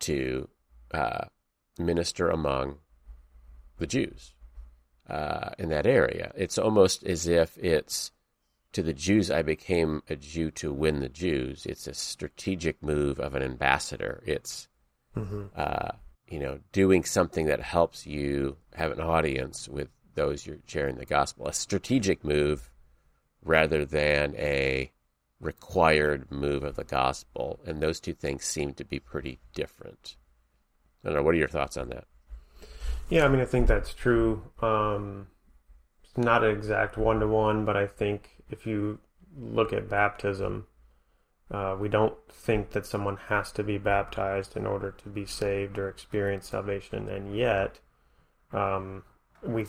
to 0.00 0.48
uh, 0.92 1.26
minister 1.78 2.28
among 2.28 2.78
the 3.78 3.86
Jews 3.86 4.34
uh, 5.08 5.50
in 5.58 5.68
that 5.70 5.86
area. 5.86 6.32
It's 6.36 6.58
almost 6.58 7.04
as 7.04 7.26
if 7.26 7.56
it's 7.58 8.10
to 8.72 8.82
the 8.82 8.92
Jews, 8.92 9.30
I 9.30 9.42
became 9.42 10.02
a 10.08 10.16
Jew 10.16 10.50
to 10.52 10.72
win 10.72 11.00
the 11.00 11.08
Jews. 11.08 11.64
It's 11.64 11.86
a 11.86 11.94
strategic 11.94 12.82
move 12.82 13.18
of 13.18 13.34
an 13.34 13.42
ambassador. 13.42 14.22
It's 14.26 14.68
mm-hmm. 15.16 15.46
uh, 15.56 15.92
you 16.28 16.38
know, 16.38 16.60
doing 16.72 17.04
something 17.04 17.46
that 17.46 17.60
helps 17.60 18.06
you 18.06 18.56
have 18.74 18.92
an 18.92 19.00
audience 19.00 19.68
with 19.68 19.88
those 20.14 20.46
you're 20.46 20.58
sharing 20.66 20.96
the 20.96 21.06
gospel. 21.06 21.46
A 21.46 21.52
strategic 21.52 22.24
move 22.24 22.70
rather 23.42 23.84
than 23.84 24.34
a 24.36 24.92
required 25.40 26.30
move 26.30 26.64
of 26.64 26.76
the 26.76 26.84
gospel. 26.84 27.60
And 27.66 27.80
those 27.80 28.00
two 28.00 28.12
things 28.12 28.44
seem 28.44 28.74
to 28.74 28.84
be 28.84 28.98
pretty 28.98 29.38
different. 29.54 30.16
I 31.04 31.08
don't 31.08 31.16
know. 31.16 31.22
What 31.22 31.34
are 31.34 31.38
your 31.38 31.48
thoughts 31.48 31.76
on 31.76 31.88
that? 31.90 32.04
Yeah, 33.08 33.24
I 33.24 33.28
mean, 33.28 33.40
I 33.40 33.46
think 33.46 33.66
that's 33.66 33.94
true. 33.94 34.42
Um, 34.60 35.28
it's 36.04 36.16
not 36.16 36.44
an 36.44 36.50
exact 36.50 36.98
one 36.98 37.20
to 37.20 37.26
one, 37.26 37.64
but 37.64 37.76
I 37.76 37.86
think 37.86 38.30
if 38.50 38.66
you 38.66 38.98
look 39.36 39.72
at 39.72 39.88
baptism, 39.88 40.66
uh, 41.50 41.76
we 41.78 41.88
don't 41.88 42.14
think 42.30 42.70
that 42.70 42.84
someone 42.84 43.16
has 43.28 43.50
to 43.52 43.62
be 43.62 43.78
baptized 43.78 44.56
in 44.56 44.66
order 44.66 44.90
to 44.90 45.08
be 45.08 45.24
saved 45.24 45.78
or 45.78 45.88
experience 45.88 46.48
salvation, 46.48 47.08
and 47.08 47.34
yet, 47.34 47.78
um, 48.52 49.04
we 49.42 49.66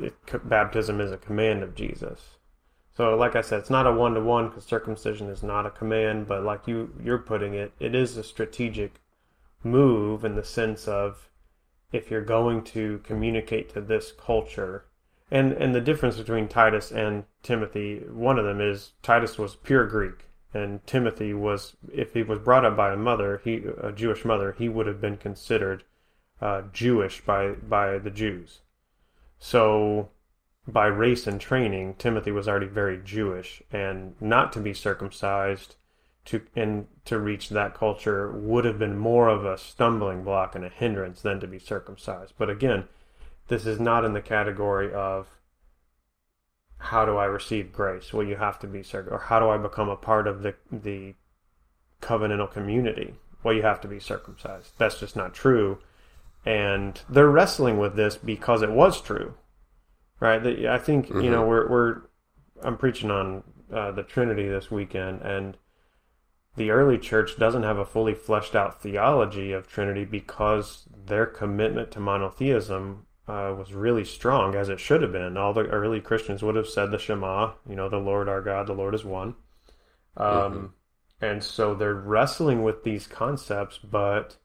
it, 0.00 0.14
baptism 0.48 1.00
is 1.00 1.12
a 1.12 1.16
command 1.16 1.62
of 1.62 1.74
Jesus. 1.74 2.38
So, 2.96 3.16
like 3.16 3.36
I 3.36 3.42
said, 3.42 3.60
it's 3.60 3.70
not 3.70 3.86
a 3.86 3.92
one 3.92 4.14
to 4.14 4.20
one 4.20 4.48
because 4.48 4.64
circumcision 4.64 5.28
is 5.28 5.42
not 5.42 5.66
a 5.66 5.70
command, 5.70 6.26
but 6.26 6.42
like 6.42 6.66
you 6.66 6.92
you're 7.02 7.18
putting 7.18 7.54
it, 7.54 7.72
it 7.78 7.94
is 7.94 8.16
a 8.16 8.24
strategic 8.24 9.00
move 9.64 10.24
in 10.24 10.36
the 10.36 10.44
sense 10.44 10.86
of 10.86 11.30
if 11.92 12.10
you're 12.10 12.24
going 12.24 12.62
to 12.62 13.00
communicate 13.04 13.68
to 13.70 13.80
this 13.80 14.12
culture. 14.12 14.84
And 15.30 15.52
and 15.52 15.74
the 15.74 15.80
difference 15.80 16.16
between 16.16 16.48
Titus 16.48 16.92
and 16.92 17.24
Timothy 17.42 17.98
one 18.10 18.38
of 18.38 18.44
them 18.44 18.60
is 18.60 18.92
Titus 19.02 19.38
was 19.38 19.56
pure 19.56 19.86
Greek 19.86 20.26
and 20.52 20.86
Timothy 20.86 21.34
was 21.34 21.76
if 21.92 22.14
he 22.14 22.22
was 22.22 22.38
brought 22.38 22.64
up 22.64 22.76
by 22.76 22.92
a 22.92 22.96
mother 22.96 23.40
he 23.42 23.64
a 23.80 23.90
Jewish 23.90 24.24
mother 24.24 24.52
he 24.52 24.68
would 24.68 24.86
have 24.86 25.00
been 25.00 25.16
considered 25.16 25.84
uh, 26.40 26.62
Jewish 26.72 27.24
by 27.24 27.52
by 27.52 27.98
the 27.98 28.10
Jews. 28.10 28.60
So 29.38 30.10
by 30.66 30.86
race 30.86 31.26
and 31.26 31.40
training 31.40 31.94
Timothy 31.94 32.30
was 32.30 32.48
already 32.48 32.66
very 32.66 33.00
Jewish 33.02 33.62
and 33.72 34.14
not 34.20 34.52
to 34.52 34.60
be 34.60 34.74
circumcised 34.74 35.76
to 36.26 36.40
and 36.56 36.86
to 37.04 37.18
reach 37.18 37.50
that 37.50 37.74
culture 37.74 38.30
would 38.32 38.64
have 38.64 38.78
been 38.78 38.96
more 38.96 39.28
of 39.28 39.44
a 39.44 39.58
stumbling 39.58 40.24
block 40.24 40.54
and 40.54 40.64
a 40.64 40.68
hindrance 40.68 41.20
than 41.20 41.40
to 41.40 41.46
be 41.46 41.58
circumcised. 41.58 42.34
But 42.38 42.48
again, 42.48 42.84
this 43.48 43.66
is 43.66 43.78
not 43.78 44.04
in 44.04 44.14
the 44.14 44.22
category 44.22 44.92
of 44.92 45.28
how 46.78 47.04
do 47.04 47.16
I 47.16 47.24
receive 47.24 47.72
grace? 47.72 48.12
Well, 48.12 48.26
you 48.26 48.36
have 48.36 48.58
to 48.60 48.66
be 48.66 48.82
circumcised, 48.82 49.14
or 49.14 49.26
how 49.26 49.40
do 49.40 49.48
I 49.48 49.56
become 49.58 49.88
a 49.88 49.96
part 49.96 50.26
of 50.26 50.42
the 50.42 50.54
the 50.70 51.14
covenantal 52.00 52.50
community? 52.50 53.14
Well, 53.42 53.54
you 53.54 53.62
have 53.62 53.80
to 53.82 53.88
be 53.88 54.00
circumcised. 54.00 54.72
That's 54.78 54.98
just 54.98 55.16
not 55.16 55.34
true, 55.34 55.78
and 56.46 57.00
they're 57.08 57.30
wrestling 57.30 57.78
with 57.78 57.96
this 57.96 58.16
because 58.16 58.62
it 58.62 58.70
was 58.70 59.00
true, 59.00 59.34
right? 60.20 60.66
I 60.66 60.78
think 60.78 61.08
mm-hmm. 61.08 61.20
you 61.20 61.30
know 61.30 61.46
we're 61.46 61.68
we're 61.68 62.02
I'm 62.62 62.78
preaching 62.78 63.10
on 63.10 63.42
uh, 63.72 63.90
the 63.90 64.02
Trinity 64.02 64.48
this 64.48 64.70
weekend, 64.70 65.22
and 65.22 65.56
the 66.56 66.70
early 66.70 66.98
church 66.98 67.36
doesn't 67.38 67.62
have 67.62 67.78
a 67.78 67.84
fully 67.84 68.14
fleshed 68.14 68.54
out 68.54 68.80
theology 68.80 69.52
of 69.52 69.66
Trinity 69.66 70.04
because 70.04 70.84
their 71.06 71.26
commitment 71.26 71.90
to 71.92 72.00
monotheism 72.00 73.06
uh, 73.26 73.54
was 73.56 73.72
really 73.72 74.04
strong, 74.04 74.54
as 74.54 74.68
it 74.68 74.78
should 74.78 75.02
have 75.02 75.12
been. 75.12 75.36
All 75.36 75.52
the 75.52 75.66
early 75.66 76.00
Christians 76.00 76.42
would 76.42 76.56
have 76.56 76.68
said 76.68 76.90
the 76.90 76.98
Shema, 76.98 77.52
you 77.68 77.74
know, 77.74 77.88
the 77.88 77.96
Lord 77.96 78.28
our 78.28 78.42
God, 78.42 78.66
the 78.66 78.74
Lord 78.74 78.94
is 78.94 79.04
one. 79.04 79.34
Um, 80.16 80.26
mm-hmm. 80.26 80.66
And 81.20 81.42
so 81.42 81.74
they're 81.74 81.94
wrestling 81.94 82.62
with 82.62 82.84
these 82.84 83.06
concepts, 83.06 83.78
but 83.78 84.36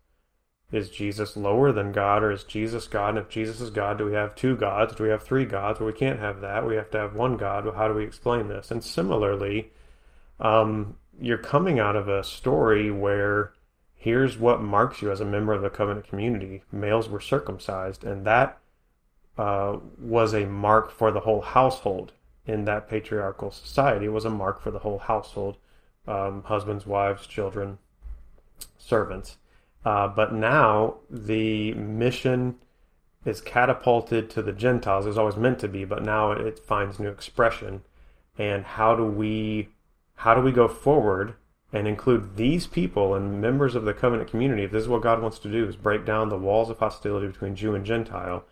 is 0.72 0.90
Jesus 0.90 1.36
lower 1.36 1.72
than 1.72 1.92
God 1.92 2.24
or 2.24 2.32
is 2.32 2.44
Jesus 2.44 2.88
God? 2.88 3.10
And 3.10 3.18
if 3.18 3.30
Jesus 3.30 3.60
is 3.60 3.70
God, 3.70 3.98
do 3.98 4.06
we 4.06 4.14
have 4.14 4.36
two 4.36 4.56
gods? 4.56 4.96
Do 4.96 5.04
we 5.04 5.10
have 5.10 5.24
three 5.24 5.46
gods? 5.46 5.80
Well, 5.80 5.88
we 5.88 5.94
can't 5.94 6.20
have 6.20 6.42
that. 6.42 6.66
We 6.66 6.76
have 6.76 6.92
to 6.92 7.00
have 7.00 7.16
one 7.16 7.38
God. 7.38 7.66
Well, 7.66 7.76
how 7.76 7.88
do 7.88 7.96
we 7.96 8.04
explain 8.04 8.48
this? 8.48 8.72
And 8.72 8.84
similarly, 8.84 9.72
um, 10.40 10.96
you're 11.20 11.38
coming 11.38 11.80
out 11.80 11.96
of 11.96 12.08
a 12.08 12.24
story 12.24 12.92
where 12.92 13.54
here's 13.96 14.38
what 14.38 14.62
marks 14.62 15.02
you 15.02 15.12
as 15.12 15.20
a 15.20 15.26
member 15.26 15.54
of 15.54 15.62
the 15.62 15.70
covenant 15.70 16.08
community. 16.08 16.64
Males 16.72 17.10
were 17.10 17.20
circumcised 17.20 18.04
and 18.04 18.26
that 18.26 18.58
uh, 19.38 19.78
was 19.98 20.34
a 20.34 20.46
mark 20.46 20.92
for 20.92 21.12
the 21.12 21.22
whole 21.22 21.42
household 21.42 22.14
in 22.46 22.66
that 22.66 22.90
patriarchal 22.90 23.52
society. 23.52 24.06
It 24.06 24.14
was 24.14 24.26
a 24.26 24.30
mark 24.30 24.62
for 24.62 24.72
the 24.72 24.80
whole 24.80 25.00
household 25.00 25.58
um, 26.08 26.44
husbands 26.44 26.86
wives 26.86 27.28
children 27.28 27.78
servants. 28.78 29.38
Uh, 29.86 30.08
but 30.08 30.34
now 30.34 30.96
the 31.10 31.74
mission 31.74 32.56
is 33.26 33.42
catapulted 33.42 34.30
to 34.30 34.42
the 34.42 34.52
gentiles 34.52 35.06
it 35.06 35.10
was 35.10 35.18
always 35.18 35.36
meant 35.36 35.60
to 35.60 35.68
be 35.68 35.84
but 35.84 36.04
now 36.04 36.32
it 36.32 36.60
finds 36.60 37.00
new 37.00 37.10
expression. 37.10 37.82
And 38.38 38.64
how 38.64 38.96
do 38.96 39.04
we 39.04 39.70
how 40.20 40.36
do 40.36 40.42
we 40.42 40.52
go 40.52 40.68
forward 40.68 41.36
and 41.72 41.88
include 41.88 42.36
these 42.36 42.68
people 42.68 43.16
and 43.16 43.40
members 43.40 43.74
of 43.76 43.86
the 43.86 43.94
covenant 43.94 44.30
community? 44.30 44.64
If 44.64 44.72
this 44.72 44.84
is 44.84 44.90
what 44.90 45.02
God 45.02 45.22
wants 45.22 45.40
to 45.40 45.52
do, 45.52 45.68
is 45.68 45.76
break 45.76 46.06
down 46.06 46.28
the 46.28 46.38
walls 46.38 46.70
of 46.70 46.80
hostility 46.80 47.28
between 47.28 47.56
Jew 47.56 47.74
and 47.74 47.86
Gentile. 47.86 48.44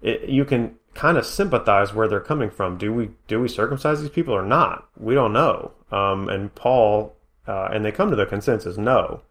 It, 0.00 0.30
you 0.30 0.44
can 0.44 0.76
kind 0.94 1.18
of 1.18 1.26
sympathize 1.26 1.92
where 1.92 2.08
they're 2.08 2.20
coming 2.20 2.50
from. 2.50 2.78
Do 2.78 2.92
we 2.92 3.10
do 3.26 3.38
we 3.38 3.48
circumcise 3.48 4.00
these 4.00 4.10
people 4.10 4.34
or 4.34 4.44
not? 4.44 4.88
We 4.96 5.14
don't 5.14 5.32
know. 5.32 5.72
Um, 5.90 6.28
and 6.30 6.54
Paul 6.54 7.16
uh, 7.46 7.68
and 7.72 7.84
they 7.84 7.92
come 7.92 8.10
to 8.10 8.16
the 8.16 8.26
consensus 8.26 8.78
no. 8.78 9.22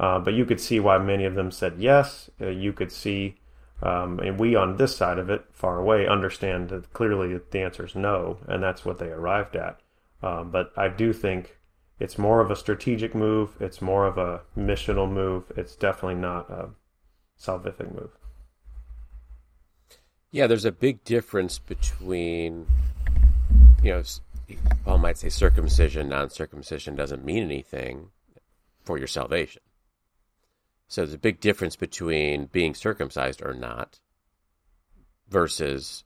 Uh, 0.00 0.18
but 0.18 0.34
you 0.34 0.44
could 0.46 0.60
see 0.60 0.80
why 0.80 0.98
many 0.98 1.24
of 1.24 1.34
them 1.34 1.50
said 1.50 1.74
yes. 1.78 2.30
Uh, 2.40 2.48
you 2.48 2.72
could 2.72 2.90
see, 2.90 3.36
um, 3.82 4.18
and 4.20 4.38
we 4.38 4.54
on 4.54 4.76
this 4.76 4.96
side 4.96 5.18
of 5.18 5.28
it, 5.28 5.44
far 5.52 5.78
away, 5.78 6.06
understand 6.06 6.70
that 6.70 6.92
clearly 6.92 7.38
the 7.50 7.60
answer 7.60 7.84
is 7.84 7.94
no, 7.94 8.38
and 8.48 8.62
that's 8.62 8.84
what 8.84 8.98
they 8.98 9.08
arrived 9.08 9.56
at. 9.56 9.78
Um, 10.22 10.50
but 10.50 10.72
I 10.76 10.88
do 10.88 11.12
think 11.12 11.58
it's 11.98 12.18
more 12.18 12.40
of 12.40 12.50
a 12.50 12.56
strategic 12.56 13.14
move. 13.14 13.56
It's 13.60 13.82
more 13.82 14.06
of 14.06 14.18
a 14.18 14.42
missional 14.56 15.10
move. 15.10 15.52
It's 15.56 15.76
definitely 15.76 16.20
not 16.20 16.50
a 16.50 16.70
salvific 17.38 17.94
move. 17.94 18.10
Yeah, 20.30 20.46
there's 20.46 20.64
a 20.64 20.72
big 20.72 21.04
difference 21.04 21.58
between, 21.58 22.66
you 23.82 23.92
know, 23.92 24.02
Paul 24.84 24.98
might 24.98 25.18
say 25.18 25.28
circumcision, 25.28 26.08
non 26.08 26.30
circumcision 26.30 26.96
doesn't 26.96 27.24
mean 27.24 27.42
anything 27.42 28.08
for 28.82 28.98
your 28.98 29.06
salvation. 29.06 29.62
So 30.88 31.02
there's 31.02 31.14
a 31.14 31.18
big 31.18 31.40
difference 31.40 31.76
between 31.76 32.46
being 32.46 32.74
circumcised 32.74 33.42
or 33.42 33.54
not 33.54 34.00
versus 35.28 36.04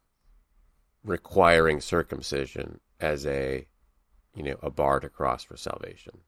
requiring 1.04 1.80
circumcision 1.80 2.80
as 3.00 3.26
a 3.26 3.66
you 4.37 4.43
know, 4.43 4.59
a 4.62 4.71
bar 4.71 5.00
to 5.00 5.09
cross 5.09 5.43
for 5.43 5.57
salvation. 5.57 6.19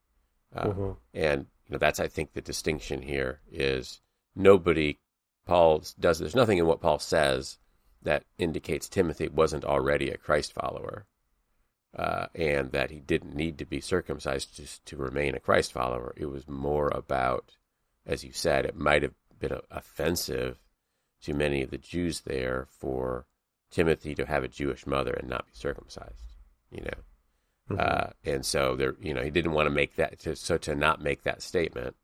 Uh, 0.54 0.64
mm-hmm. 0.64 0.90
And 1.14 1.46
you 1.66 1.72
know, 1.72 1.78
that's 1.78 2.00
I 2.00 2.08
think 2.08 2.32
the 2.32 2.40
distinction 2.40 3.02
here 3.02 3.40
is 3.52 4.00
nobody 4.34 4.98
Paul 5.46 5.84
does. 6.00 6.18
There's 6.18 6.34
nothing 6.34 6.58
in 6.58 6.66
what 6.66 6.80
Paul 6.80 6.98
says 6.98 7.58
that 8.02 8.24
indicates 8.38 8.88
Timothy 8.88 9.28
wasn't 9.28 9.64
already 9.64 10.10
a 10.10 10.16
Christ 10.16 10.52
follower, 10.52 11.06
uh, 11.96 12.26
and 12.34 12.72
that 12.72 12.90
he 12.90 13.00
didn't 13.00 13.34
need 13.34 13.58
to 13.58 13.66
be 13.66 13.80
circumcised 13.80 14.56
just 14.56 14.84
to 14.86 14.96
remain 14.96 15.34
a 15.34 15.40
Christ 15.40 15.72
follower. 15.72 16.14
It 16.16 16.26
was 16.26 16.48
more 16.48 16.88
about, 16.88 17.56
as 18.06 18.24
you 18.24 18.32
said, 18.32 18.64
it 18.64 18.76
might 18.76 19.02
have 19.02 19.14
been 19.38 19.58
offensive 19.70 20.58
to 21.22 21.34
many 21.34 21.62
of 21.62 21.70
the 21.70 21.78
Jews 21.78 22.20
there 22.20 22.66
for 22.70 23.26
Timothy 23.70 24.14
to 24.14 24.26
have 24.26 24.44
a 24.44 24.48
Jewish 24.48 24.86
mother 24.86 25.12
and 25.12 25.28
not 25.28 25.46
be 25.46 25.52
circumcised. 25.52 26.36
You 26.70 26.82
know, 26.82 27.02
Mm-hmm. 27.70 27.80
Uh, 27.80 28.10
and 28.24 28.44
so 28.44 28.76
there, 28.76 28.94
you 29.00 29.12
know, 29.12 29.22
he 29.22 29.30
didn't 29.30 29.52
want 29.52 29.66
to 29.66 29.74
make 29.74 29.96
that. 29.96 30.18
To, 30.20 30.36
so 30.36 30.56
to 30.58 30.74
not 30.74 31.02
make 31.02 31.22
that 31.24 31.42
statement, 31.42 31.96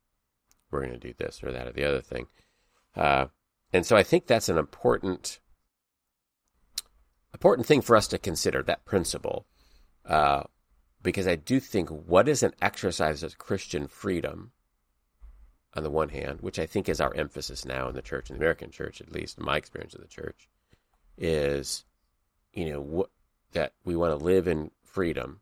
we're 0.69 0.81
going 0.81 0.99
to 0.99 1.07
do 1.07 1.13
this 1.17 1.43
or 1.43 1.51
that 1.51 1.67
or 1.67 1.71
the 1.71 1.85
other 1.85 2.01
thing. 2.01 2.27
Uh, 2.95 3.27
and 3.73 3.85
so 3.85 3.95
I 3.95 4.03
think 4.03 4.27
that's 4.27 4.49
an 4.49 4.57
important, 4.57 5.39
important 7.33 7.67
thing 7.67 7.81
for 7.81 7.95
us 7.95 8.07
to 8.07 8.17
consider 8.17 8.63
that 8.63 8.85
principle, 8.85 9.45
uh, 10.05 10.43
because 11.01 11.27
I 11.27 11.35
do 11.35 11.59
think 11.59 11.89
what 11.89 12.29
is 12.29 12.43
an 12.43 12.53
exercise 12.61 13.23
of 13.23 13.37
Christian 13.37 13.87
freedom, 13.87 14.51
on 15.75 15.83
the 15.83 15.89
one 15.89 16.09
hand, 16.09 16.39
which 16.41 16.57
I 16.57 16.65
think 16.65 16.87
is 16.87 17.01
our 17.01 17.13
emphasis 17.15 17.65
now 17.65 17.89
in 17.89 17.95
the 17.95 18.01
church, 18.01 18.29
in 18.29 18.35
the 18.35 18.39
American 18.39 18.71
church, 18.71 19.01
at 19.01 19.11
least 19.11 19.37
in 19.37 19.45
my 19.45 19.57
experience 19.57 19.93
of 19.93 20.01
the 20.01 20.07
church, 20.07 20.47
is, 21.17 21.83
you 22.53 22.69
know, 22.71 23.07
that 23.51 23.73
we 23.83 23.95
want 23.95 24.17
to 24.17 24.23
live 24.23 24.47
in 24.47 24.71
freedom 24.83 25.41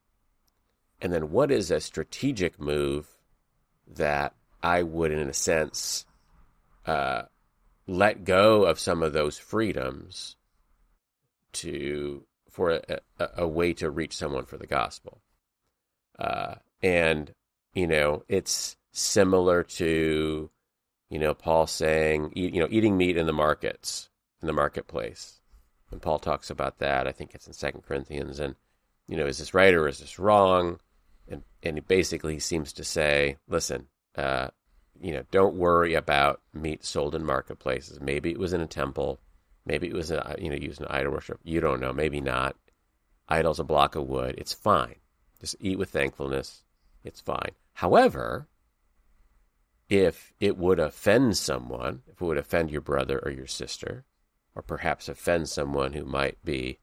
and 1.03 1.11
then 1.11 1.31
what 1.31 1.51
is 1.51 1.69
a 1.69 1.81
strategic 1.81 2.59
move 2.61 3.07
that 3.95 4.33
I 4.63 4.83
would, 4.83 5.11
in 5.11 5.27
a 5.27 5.33
sense, 5.33 6.05
uh, 6.85 7.23
let 7.85 8.23
go 8.23 8.63
of 8.63 8.79
some 8.79 9.03
of 9.03 9.11
those 9.11 9.37
freedoms 9.37 10.37
to 11.51 12.23
for 12.49 12.71
a, 12.71 12.99
a, 13.19 13.29
a 13.39 13.47
way 13.47 13.73
to 13.73 13.89
reach 13.89 14.15
someone 14.15 14.45
for 14.45 14.57
the 14.57 14.65
gospel. 14.65 15.21
Uh, 16.17 16.55
and 16.81 17.33
you 17.73 17.85
know, 17.85 18.23
it's 18.29 18.77
similar 18.93 19.63
to 19.63 20.49
you 21.09 21.19
know 21.19 21.33
Paul 21.33 21.67
saying, 21.67 22.31
you 22.33 22.61
know, 22.61 22.67
eating 22.71 22.95
meat 22.95 23.17
in 23.17 23.25
the 23.25 23.33
markets 23.33 24.09
in 24.41 24.47
the 24.47 24.53
marketplace. 24.53 25.41
and 25.91 26.01
Paul 26.01 26.19
talks 26.19 26.49
about 26.49 26.79
that. 26.79 27.07
I 27.07 27.11
think 27.11 27.33
it's 27.33 27.47
in 27.47 27.53
Second 27.53 27.81
Corinthians, 27.81 28.39
and 28.39 28.55
you 29.05 29.17
know, 29.17 29.25
is 29.25 29.39
this 29.39 29.53
right 29.53 29.73
or 29.73 29.89
is 29.89 29.99
this 29.99 30.17
wrong? 30.17 30.79
And 31.27 31.43
and 31.61 31.81
he 31.87 32.39
seems 32.39 32.73
to 32.73 32.83
say, 32.83 33.37
listen, 33.47 33.87
uh, 34.15 34.49
you 34.99 35.13
know, 35.13 35.23
don't 35.31 35.55
worry 35.55 35.93
about 35.93 36.41
meat 36.53 36.83
sold 36.83 37.15
in 37.15 37.25
marketplaces. 37.25 37.99
Maybe 37.99 38.31
it 38.31 38.39
was 38.39 38.53
in 38.53 38.61
a 38.61 38.67
temple, 38.67 39.19
maybe 39.65 39.87
it 39.87 39.93
was 39.93 40.11
a, 40.11 40.35
you 40.39 40.49
know 40.49 40.55
used 40.55 40.81
in 40.81 40.87
idol 40.87 41.13
worship. 41.13 41.39
You 41.43 41.61
don't 41.61 41.79
know, 41.79 41.93
maybe 41.93 42.21
not. 42.21 42.55
Idol's 43.27 43.59
a 43.59 43.63
block 43.63 43.95
of 43.95 44.07
wood. 44.07 44.35
It's 44.37 44.53
fine. 44.53 44.95
Just 45.39 45.55
eat 45.59 45.77
with 45.77 45.89
thankfulness. 45.89 46.63
It's 47.03 47.21
fine. 47.21 47.51
However, 47.73 48.47
if 49.89 50.33
it 50.39 50.57
would 50.57 50.79
offend 50.79 51.37
someone, 51.37 52.01
if 52.07 52.21
it 52.21 52.25
would 52.25 52.37
offend 52.37 52.71
your 52.71 52.81
brother 52.81 53.19
or 53.23 53.31
your 53.31 53.47
sister, 53.47 54.05
or 54.55 54.61
perhaps 54.61 55.09
offend 55.09 55.49
someone 55.49 55.93
who 55.93 56.05
might 56.05 56.37
be 56.43 56.79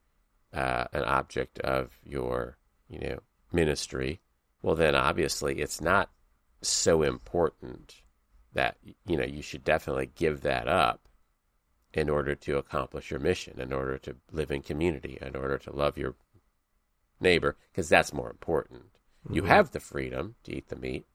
uh, 0.52 0.84
an 0.92 1.04
object 1.04 1.58
of 1.60 1.98
your, 2.02 2.56
you 2.88 2.98
know, 2.98 3.18
ministry, 3.52 4.20
well, 4.62 4.74
then 4.74 4.94
obviously 4.94 5.60
it's 5.60 5.80
not 5.80 6.10
so 6.62 7.02
important 7.02 8.02
that 8.52 8.76
you 9.06 9.16
know 9.16 9.24
you 9.24 9.42
should 9.42 9.64
definitely 9.64 10.10
give 10.14 10.42
that 10.42 10.68
up 10.68 11.08
in 11.92 12.08
order 12.08 12.34
to 12.34 12.58
accomplish 12.58 13.10
your 13.10 13.20
mission, 13.20 13.60
in 13.60 13.72
order 13.72 13.98
to 13.98 14.16
live 14.30 14.50
in 14.50 14.62
community, 14.62 15.18
in 15.20 15.34
order 15.34 15.58
to 15.58 15.74
love 15.74 15.98
your 15.98 16.14
neighbor, 17.20 17.56
because 17.70 17.88
that's 17.88 18.12
more 18.12 18.30
important. 18.30 18.82
Mm-hmm. 19.24 19.34
You 19.34 19.42
have 19.44 19.72
the 19.72 19.80
freedom 19.80 20.36
to 20.44 20.54
eat 20.54 20.68
the 20.68 20.76
meat, 20.76 21.06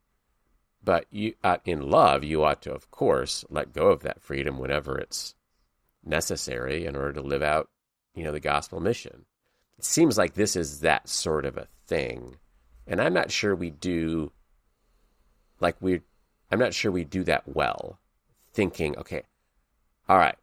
but 0.83 1.05
you, 1.09 1.33
uh, 1.43 1.57
in 1.65 1.89
love, 1.89 2.23
you 2.23 2.43
ought 2.43 2.61
to, 2.63 2.73
of 2.73 2.91
course, 2.91 3.45
let 3.49 3.73
go 3.73 3.87
of 3.87 4.03
that 4.03 4.21
freedom 4.21 4.59
whenever 4.59 4.97
it's 4.97 5.35
necessary 6.03 6.85
in 6.85 6.95
order 6.95 7.13
to 7.13 7.21
live 7.21 7.41
out, 7.41 7.69
you 8.13 8.23
know, 8.23 8.31
the 8.31 8.39
gospel 8.39 8.79
mission. 8.79 9.25
It 9.77 9.85
seems 9.85 10.17
like 10.17 10.33
this 10.33 10.55
is 10.55 10.81
that 10.81 11.09
sort 11.09 11.45
of 11.45 11.57
a 11.57 11.67
thing, 11.87 12.37
and 12.88 13.01
I'm 13.01 13.13
not 13.13 13.32
sure 13.32 13.56
we 13.56 13.70
do. 13.70 14.32
Like 15.60 15.75
we, 15.80 16.01
I'm 16.51 16.60
not 16.60 16.74
sure 16.74 16.92
we 16.92 17.04
do 17.04 17.24
that 17.24 17.44
well. 17.48 18.00
Thinking, 18.54 18.98
okay, 18.98 19.24
all 20.08 20.18
right, 20.18 20.38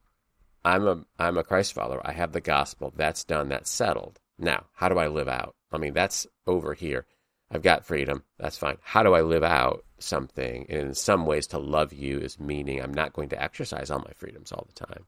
I'm 0.64 0.86
a 0.86 1.04
I'm 1.18 1.38
a 1.38 1.44
Christ 1.44 1.72
follower. 1.72 2.00
I 2.04 2.12
have 2.12 2.32
the 2.32 2.40
gospel. 2.40 2.92
That's 2.94 3.24
done. 3.24 3.48
That's 3.48 3.70
settled. 3.70 4.20
Now, 4.38 4.66
how 4.74 4.88
do 4.88 4.98
I 4.98 5.08
live 5.08 5.28
out? 5.28 5.54
I 5.72 5.78
mean, 5.78 5.94
that's 5.94 6.26
over 6.46 6.74
here. 6.74 7.06
I've 7.50 7.62
got 7.62 7.84
freedom. 7.84 8.24
That's 8.38 8.56
fine. 8.56 8.78
How 8.82 9.02
do 9.02 9.14
I 9.14 9.20
live 9.20 9.42
out 9.42 9.84
something? 9.98 10.66
And 10.68 10.78
in 10.80 10.94
some 10.94 11.26
ways, 11.26 11.46
to 11.48 11.58
love 11.58 11.92
you 11.92 12.18
is 12.18 12.40
meaning 12.40 12.80
I'm 12.80 12.94
not 12.94 13.12
going 13.12 13.28
to 13.30 13.42
exercise 13.42 13.90
all 13.90 13.98
my 13.98 14.12
freedoms 14.14 14.52
all 14.52 14.66
the 14.66 14.86
time. 14.86 15.04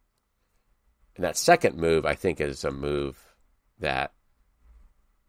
And 1.17 1.25
that 1.25 1.37
second 1.37 1.76
move, 1.76 2.05
I 2.05 2.14
think, 2.14 2.41
is 2.41 2.64
a 2.64 2.71
move 2.71 3.35
that 3.79 4.12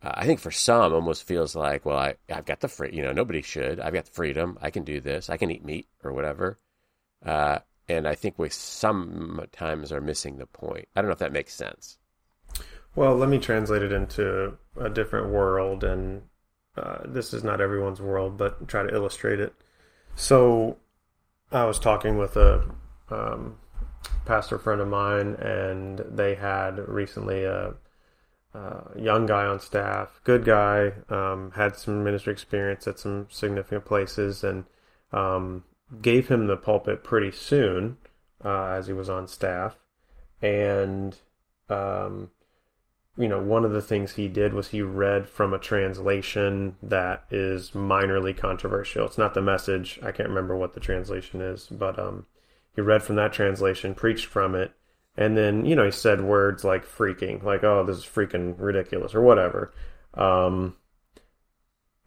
uh, 0.02 0.12
I 0.14 0.26
think 0.26 0.40
for 0.40 0.52
some 0.52 0.94
almost 0.94 1.24
feels 1.24 1.56
like, 1.56 1.86
well, 1.86 1.98
I, 1.98 2.16
I've 2.32 2.46
got 2.46 2.60
the 2.60 2.68
free, 2.68 2.92
you 2.94 3.04
know, 3.04 3.12
nobody 3.12 3.42
should. 3.42 3.80
I've 3.80 3.94
got 3.94 4.06
the 4.06 4.12
freedom. 4.12 4.58
I 4.62 4.70
can 4.70 4.84
do 4.84 5.00
this. 5.02 5.30
I 5.30 5.38
can 5.38 5.52
eat 5.52 5.66
meat 5.66 5.88
or 6.04 6.14
whatever. 6.14 6.60
Uh, 7.26 7.60
and 7.88 8.08
I 8.08 8.16
think 8.16 8.38
we 8.38 8.50
sometimes 8.50 9.92
are 9.92 10.02
missing 10.02 10.38
the 10.38 10.46
point. 10.46 10.88
I 10.96 11.02
don't 11.02 11.10
know 11.10 11.14
if 11.14 11.20
that 11.20 11.32
makes 11.32 11.54
sense. 11.54 11.98
Well, 12.96 13.16
let 13.16 13.30
me 13.30 13.40
translate 13.40 13.82
it 13.82 13.92
into 13.92 14.58
a 14.80 14.90
different 14.90 15.30
world, 15.30 15.84
and 15.84 16.24
uh, 16.78 17.00
this 17.06 17.34
is 17.34 17.44
not 17.44 17.60
everyone's 17.60 18.02
world, 18.02 18.38
but 18.38 18.68
try 18.68 18.84
to 18.84 18.94
illustrate 18.94 19.40
it. 19.40 19.54
So, 20.16 20.78
I 21.52 21.66
was 21.66 21.78
talking 21.78 22.18
with 22.18 22.38
a 22.38 22.64
um, 23.10 23.58
pastor 24.26 24.58
friend 24.58 24.80
of 24.80 24.88
mine, 24.88 25.36
and 25.36 26.00
they 26.10 26.36
had 26.36 26.80
recently 26.88 27.44
a, 27.44 27.74
a 28.56 29.00
young 29.00 29.26
guy 29.26 29.46
on 29.46 29.60
staff, 29.60 30.20
good 30.24 30.46
guy, 30.46 30.94
um, 31.10 31.52
had 31.56 31.76
some 31.76 32.04
ministry 32.04 32.34
experience 32.34 32.88
at 32.88 33.00
some 33.00 33.28
significant 33.30 33.86
places, 33.86 34.44
and 34.44 34.66
um, 35.12 35.64
gave 36.02 36.28
him 36.30 36.48
the 36.48 36.58
pulpit 36.58 37.04
pretty 37.04 37.32
soon 37.32 37.98
uh, 38.44 38.68
as 38.68 38.88
he 38.88 38.94
was 38.94 39.10
on 39.10 39.28
staff, 39.28 39.78
and 40.42 41.18
um, 41.70 42.30
you 43.18 43.28
know, 43.28 43.42
one 43.42 43.64
of 43.64 43.72
the 43.72 43.82
things 43.82 44.14
he 44.14 44.28
did 44.28 44.54
was 44.54 44.70
he 44.70 44.82
read 44.82 45.28
from 45.28 45.54
a 45.54 45.60
translation 45.60 46.76
that 46.84 47.24
is 47.32 47.72
minorly 47.72 48.36
controversial. 48.36 49.06
It's 49.06 49.18
not 49.18 49.34
the 49.34 49.42
message. 49.42 50.00
I 50.04 50.12
can't 50.12 50.30
remember 50.30 50.56
what 50.56 50.74
the 50.74 50.82
translation 50.82 51.40
is, 51.40 51.68
but 51.72 51.98
um, 51.98 52.26
he 52.76 52.82
read 52.82 53.04
from 53.04 53.16
that 53.16 53.32
translation, 53.32 53.96
preached 53.96 54.26
from 54.26 54.54
it, 54.54 54.74
and 55.18 55.38
then 55.38 55.66
you 55.66 55.76
know 55.76 55.86
he 55.86 55.92
said 55.92 56.22
words 56.22 56.64
like 56.64 56.86
freaking, 56.86 57.44
like 57.44 57.64
oh 57.64 57.84
this 57.84 57.98
is 57.98 58.06
freaking 58.06 58.56
ridiculous 58.58 59.16
or 59.16 59.22
whatever. 59.22 59.74
Um, 60.14 60.76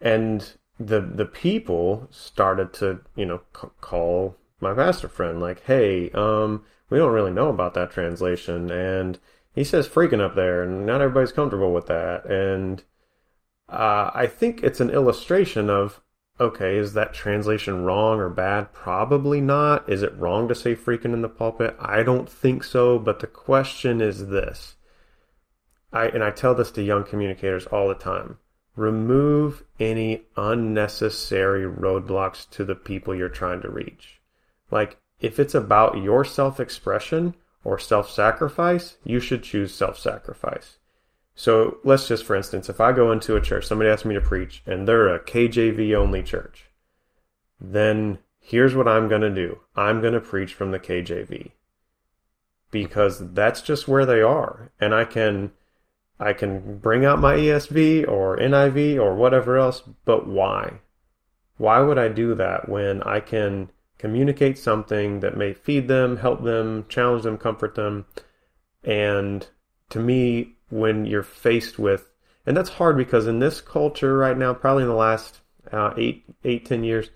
and 0.01 0.53
the 0.79 1.01
the 1.01 1.25
people 1.25 2.07
started 2.11 2.73
to 2.73 3.01
you 3.15 3.25
know 3.25 3.41
c- 3.59 3.69
call 3.81 4.37
my 4.59 4.73
pastor 4.73 5.07
friend 5.07 5.39
like, 5.39 5.63
hey, 5.65 6.09
um, 6.11 6.63
we 6.89 6.97
don't 6.97 7.13
really 7.13 7.31
know 7.31 7.49
about 7.49 7.73
that 7.75 7.91
translation 7.91 8.69
and 8.71 9.19
he 9.59 9.63
says 9.65 9.87
freaking 9.87 10.21
up 10.21 10.35
there, 10.35 10.63
and 10.63 10.85
not 10.85 11.01
everybody's 11.01 11.31
comfortable 11.31 11.73
with 11.73 11.87
that. 11.87 12.25
And 12.25 12.83
uh, 13.67 14.09
I 14.13 14.27
think 14.27 14.63
it's 14.63 14.79
an 14.79 14.89
illustration 14.89 15.69
of 15.69 16.01
okay, 16.39 16.77
is 16.77 16.93
that 16.93 17.13
translation 17.13 17.83
wrong 17.83 18.19
or 18.19 18.29
bad? 18.29 18.73
Probably 18.73 19.41
not. 19.41 19.89
Is 19.89 20.03
it 20.03 20.17
wrong 20.17 20.47
to 20.47 20.55
say 20.55 20.75
freaking 20.75 21.13
in 21.13 21.21
the 21.21 21.29
pulpit? 21.29 21.75
I 21.79 22.03
don't 22.03 22.29
think 22.29 22.63
so. 22.63 22.99
But 22.99 23.19
the 23.19 23.27
question 23.27 24.01
is 24.01 24.27
this. 24.27 24.75
I 25.91 26.07
and 26.07 26.23
I 26.23 26.31
tell 26.31 26.55
this 26.55 26.71
to 26.71 26.83
young 26.83 27.03
communicators 27.03 27.65
all 27.67 27.87
the 27.87 27.95
time. 27.95 28.37
Remove 28.75 29.63
any 29.79 30.23
unnecessary 30.37 31.65
roadblocks 31.65 32.49
to 32.51 32.63
the 32.63 32.75
people 32.75 33.15
you're 33.15 33.29
trying 33.29 33.61
to 33.61 33.69
reach. 33.69 34.21
Like 34.71 34.97
if 35.19 35.39
it's 35.39 35.55
about 35.55 35.97
your 35.97 36.23
self-expression, 36.23 37.35
or 37.63 37.77
self 37.77 38.09
sacrifice, 38.09 38.97
you 39.03 39.19
should 39.19 39.43
choose 39.43 39.73
self 39.73 39.97
sacrifice. 39.97 40.77
So 41.39 41.77
let's 41.85 42.05
just, 42.05 42.25
for 42.25 42.35
instance, 42.35 42.67
if 42.67 42.81
I 42.81 42.91
go 42.91 43.13
into 43.13 43.37
a 43.37 43.41
church, 43.41 43.65
somebody 43.65 43.89
asks 43.89 44.03
me 44.03 44.13
to 44.13 44.19
preach, 44.19 44.61
and 44.65 44.85
they're 44.85 45.07
a 45.07 45.21
KJV 45.21 45.95
only 45.95 46.21
church, 46.21 46.65
then 47.61 48.19
here's 48.41 48.75
what 48.75 48.89
I'm 48.89 49.07
going 49.07 49.21
to 49.21 49.33
do 49.33 49.59
I'm 49.73 50.01
going 50.01 50.15
to 50.15 50.19
preach 50.19 50.53
from 50.53 50.71
the 50.71 50.79
KJV 50.79 51.51
because 52.71 53.31
that's 53.33 53.61
just 53.61 53.87
where 53.87 54.05
they 54.05 54.21
are. 54.21 54.73
And 54.81 54.93
I 54.93 55.05
can. 55.05 55.51
I 56.19 56.33
can 56.33 56.79
bring 56.79 57.05
out 57.05 57.19
my 57.19 57.37
ESV 57.37 58.05
or 58.05 58.37
NIV 58.37 58.97
or 58.99 59.15
whatever 59.15 59.57
else, 59.57 59.81
but 60.03 60.27
why? 60.27 60.81
Why 61.55 61.79
would 61.79 61.97
I 61.97 62.09
do 62.09 62.35
that 62.35 62.67
when 62.67 63.01
I 63.03 63.21
can 63.21 63.71
communicate 63.97 64.57
something 64.57 65.21
that 65.21 65.37
may 65.37 65.53
feed 65.53 65.87
them, 65.87 66.17
help 66.17 66.43
them, 66.43 66.85
challenge 66.89 67.23
them, 67.23 67.37
comfort 67.37 67.75
them. 67.75 68.07
And 68.83 69.47
to 69.89 69.99
me, 69.99 70.55
when 70.69 71.05
you're 71.05 71.23
faced 71.23 71.79
with, 71.79 72.11
and 72.45 72.55
that's 72.55 72.69
hard 72.69 72.97
because 72.97 73.27
in 73.27 73.39
this 73.39 73.61
culture 73.61 74.17
right 74.17 74.37
now, 74.37 74.53
probably 74.53 74.83
in 74.83 74.89
the 74.89 74.95
last 74.95 75.41
uh, 75.71 75.93
eight, 75.97 76.25
eight, 76.43 76.65
ten 76.65 76.83
years, 76.83 77.09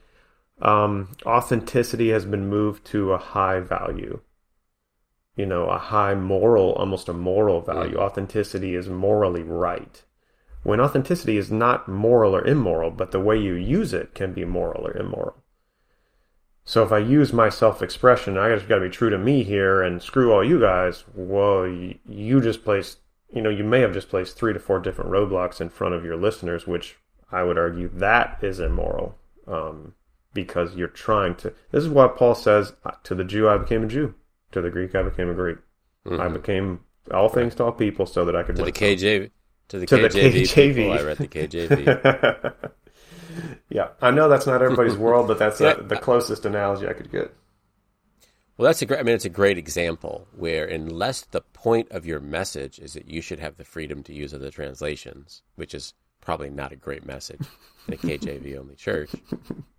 um, 0.61 1.09
authenticity 1.25 2.09
has 2.09 2.25
been 2.25 2.47
moved 2.47 2.85
to 2.85 3.13
a 3.13 3.17
high 3.17 3.59
value. 3.59 4.19
You 5.35 5.45
know, 5.47 5.65
a 5.65 5.77
high 5.77 6.13
moral, 6.13 6.73
almost 6.73 7.09
a 7.09 7.13
moral 7.13 7.61
value. 7.61 7.97
Mm. 7.97 8.01
Authenticity 8.01 8.75
is 8.75 8.87
morally 8.87 9.41
right. 9.41 10.03
When 10.61 10.79
authenticity 10.79 11.37
is 11.37 11.51
not 11.51 11.89
moral 11.89 12.35
or 12.35 12.45
immoral, 12.45 12.91
but 12.91 13.11
the 13.11 13.19
way 13.19 13.37
you 13.37 13.53
use 13.53 13.93
it 13.93 14.13
can 14.13 14.33
be 14.33 14.45
moral 14.45 14.87
or 14.87 14.95
immoral. 14.95 15.42
So 16.65 16.83
if 16.83 16.91
I 16.91 16.99
use 16.99 17.33
my 17.33 17.49
self-expression, 17.49 18.37
I 18.37 18.55
just 18.55 18.69
got 18.69 18.75
to 18.75 18.81
be 18.81 18.89
true 18.89 19.09
to 19.09 19.17
me 19.17 19.43
here 19.43 19.81
and 19.81 20.01
screw 20.01 20.31
all 20.31 20.43
you 20.43 20.59
guys. 20.59 21.03
Well, 21.13 21.67
you 21.67 22.41
just 22.41 22.63
placed, 22.63 22.99
you 23.33 23.41
know, 23.41 23.49
you 23.49 23.65
may 23.65 23.81
have 23.81 23.93
just 23.93 24.09
placed 24.09 24.37
three 24.37 24.53
to 24.53 24.59
four 24.59 24.79
different 24.79 25.11
roadblocks 25.11 25.59
in 25.59 25.69
front 25.69 25.93
of 25.93 26.05
your 26.05 26.15
listeners, 26.15 26.65
which 26.65 26.97
I 27.31 27.43
would 27.43 27.57
argue 27.57 27.89
that 27.95 28.39
is 28.41 28.59
immoral, 28.61 29.17
um, 29.45 29.93
because 30.33 30.75
you're 30.75 30.87
trying 30.87 31.35
to. 31.35 31.53
This 31.71 31.83
is 31.83 31.89
why 31.89 32.07
Paul 32.07 32.35
says, 32.35 32.73
"To 33.03 33.15
the 33.15 33.23
Jew, 33.25 33.49
I 33.49 33.57
became 33.57 33.83
a 33.83 33.87
Jew; 33.87 34.13
to 34.51 34.61
the 34.61 34.69
Greek, 34.69 34.95
I 34.95 35.03
became 35.03 35.29
a 35.29 35.33
Greek. 35.33 35.57
Mm-hmm. 36.05 36.21
I 36.21 36.27
became 36.29 36.81
all 37.11 37.27
things 37.27 37.55
to 37.55 37.65
all 37.65 37.71
people, 37.71 38.05
so 38.05 38.23
that 38.23 38.35
I 38.35 38.43
could." 38.43 38.55
To 38.55 38.63
the 38.63 38.71
KJV, 38.71 39.31
to 39.69 39.79
the 39.79 39.85
to 39.87 39.97
KJV, 39.97 40.11
the 40.11 40.43
KJV. 40.43 40.75
People, 40.75 40.91
I 40.93 41.01
read 41.01 41.17
the 41.17 41.27
KJV. 41.27 42.71
yeah, 43.69 43.89
I 44.01 44.11
know 44.11 44.29
that's 44.29 44.47
not 44.47 44.61
everybody's 44.61 44.97
world, 45.07 45.27
but 45.27 45.39
that's 45.39 45.61
a, 45.61 45.83
the 45.87 45.97
closest 45.97 46.45
analogy 46.45 46.87
I 46.87 46.93
could 46.93 47.11
get. 47.11 47.33
Well, 48.57 48.67
that's 48.67 48.81
a 48.81 48.85
great. 48.85 48.99
I 48.99 49.03
mean, 49.03 49.15
it's 49.15 49.25
a 49.25 49.29
great 49.29 49.57
example 49.57 50.27
where, 50.35 50.65
unless 50.65 51.21
the 51.21 51.41
point 51.41 51.91
of 51.91 52.05
your 52.05 52.19
message 52.19 52.77
is 52.79 52.93
that 52.93 53.09
you 53.09 53.21
should 53.21 53.39
have 53.39 53.57
the 53.57 53.65
freedom 53.65 54.03
to 54.03 54.13
use 54.13 54.33
other 54.33 54.51
translations, 54.51 55.41
which 55.55 55.73
is 55.73 55.93
probably 56.21 56.49
not 56.49 56.71
a 56.71 56.77
great 56.77 57.05
message 57.05 57.41
in 57.87 57.93
a 57.95 57.97
KJV 57.97 58.57
only 58.57 58.75
church, 58.75 59.11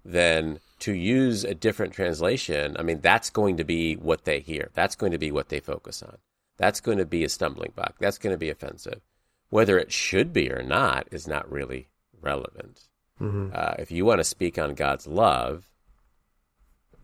then 0.05 0.61
to 0.81 0.93
use 0.93 1.45
a 1.45 1.55
different 1.55 1.95
translation, 1.95 2.77
I 2.79 2.83
mean, 2.83 3.01
that's 3.01 3.31
going 3.31 3.57
to 3.57 3.65
be 3.65 3.95
what 3.95 4.25
they 4.25 4.41
hear. 4.41 4.71
That's 4.75 4.97
going 4.97 5.13
to 5.13 5.19
be 5.19 5.33
what 5.33 5.49
they 5.49 5.61
focus 5.61 6.03
on. 6.03 6.19
that's 6.57 6.81
going 6.81 6.99
to 6.99 7.07
be 7.07 7.25
a 7.25 7.29
stumbling 7.29 7.73
block. 7.75 7.97
That's 7.99 8.19
going 8.19 8.35
to 8.35 8.39
be 8.39 8.51
offensive. 8.51 9.01
Whether 9.49 9.79
it 9.79 9.93
should 9.93 10.33
be 10.33 10.51
or 10.51 10.63
not 10.63 11.09
is 11.11 11.27
not 11.27 11.51
really 11.51 11.89
relevant. 12.21 12.89
Mm-hmm. 13.21 13.51
Uh, 13.55 13.75
if 13.79 13.91
you 13.91 14.05
want 14.05 14.19
to 14.21 14.25
speak 14.25 14.59
on 14.59 14.75
God's 14.75 15.07
love, 15.07 15.71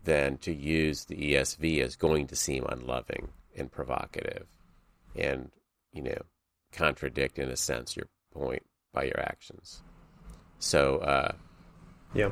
then 0.03 0.37
to 0.39 0.51
use 0.53 1.05
the 1.05 1.33
ESV 1.33 1.77
is 1.79 1.95
going 1.95 2.27
to 2.27 2.35
seem 2.35 2.65
unloving 2.67 3.29
and 3.55 3.71
provocative 3.71 4.47
and, 5.15 5.51
you 5.93 6.01
know, 6.01 6.21
contradict 6.71 7.37
in 7.37 7.49
a 7.49 7.55
sense 7.57 7.95
your 7.95 8.07
point 8.33 8.63
by 8.93 9.03
your 9.03 9.19
actions. 9.19 9.83
So, 10.59 10.97
uh, 10.97 11.33
Yeah. 12.13 12.31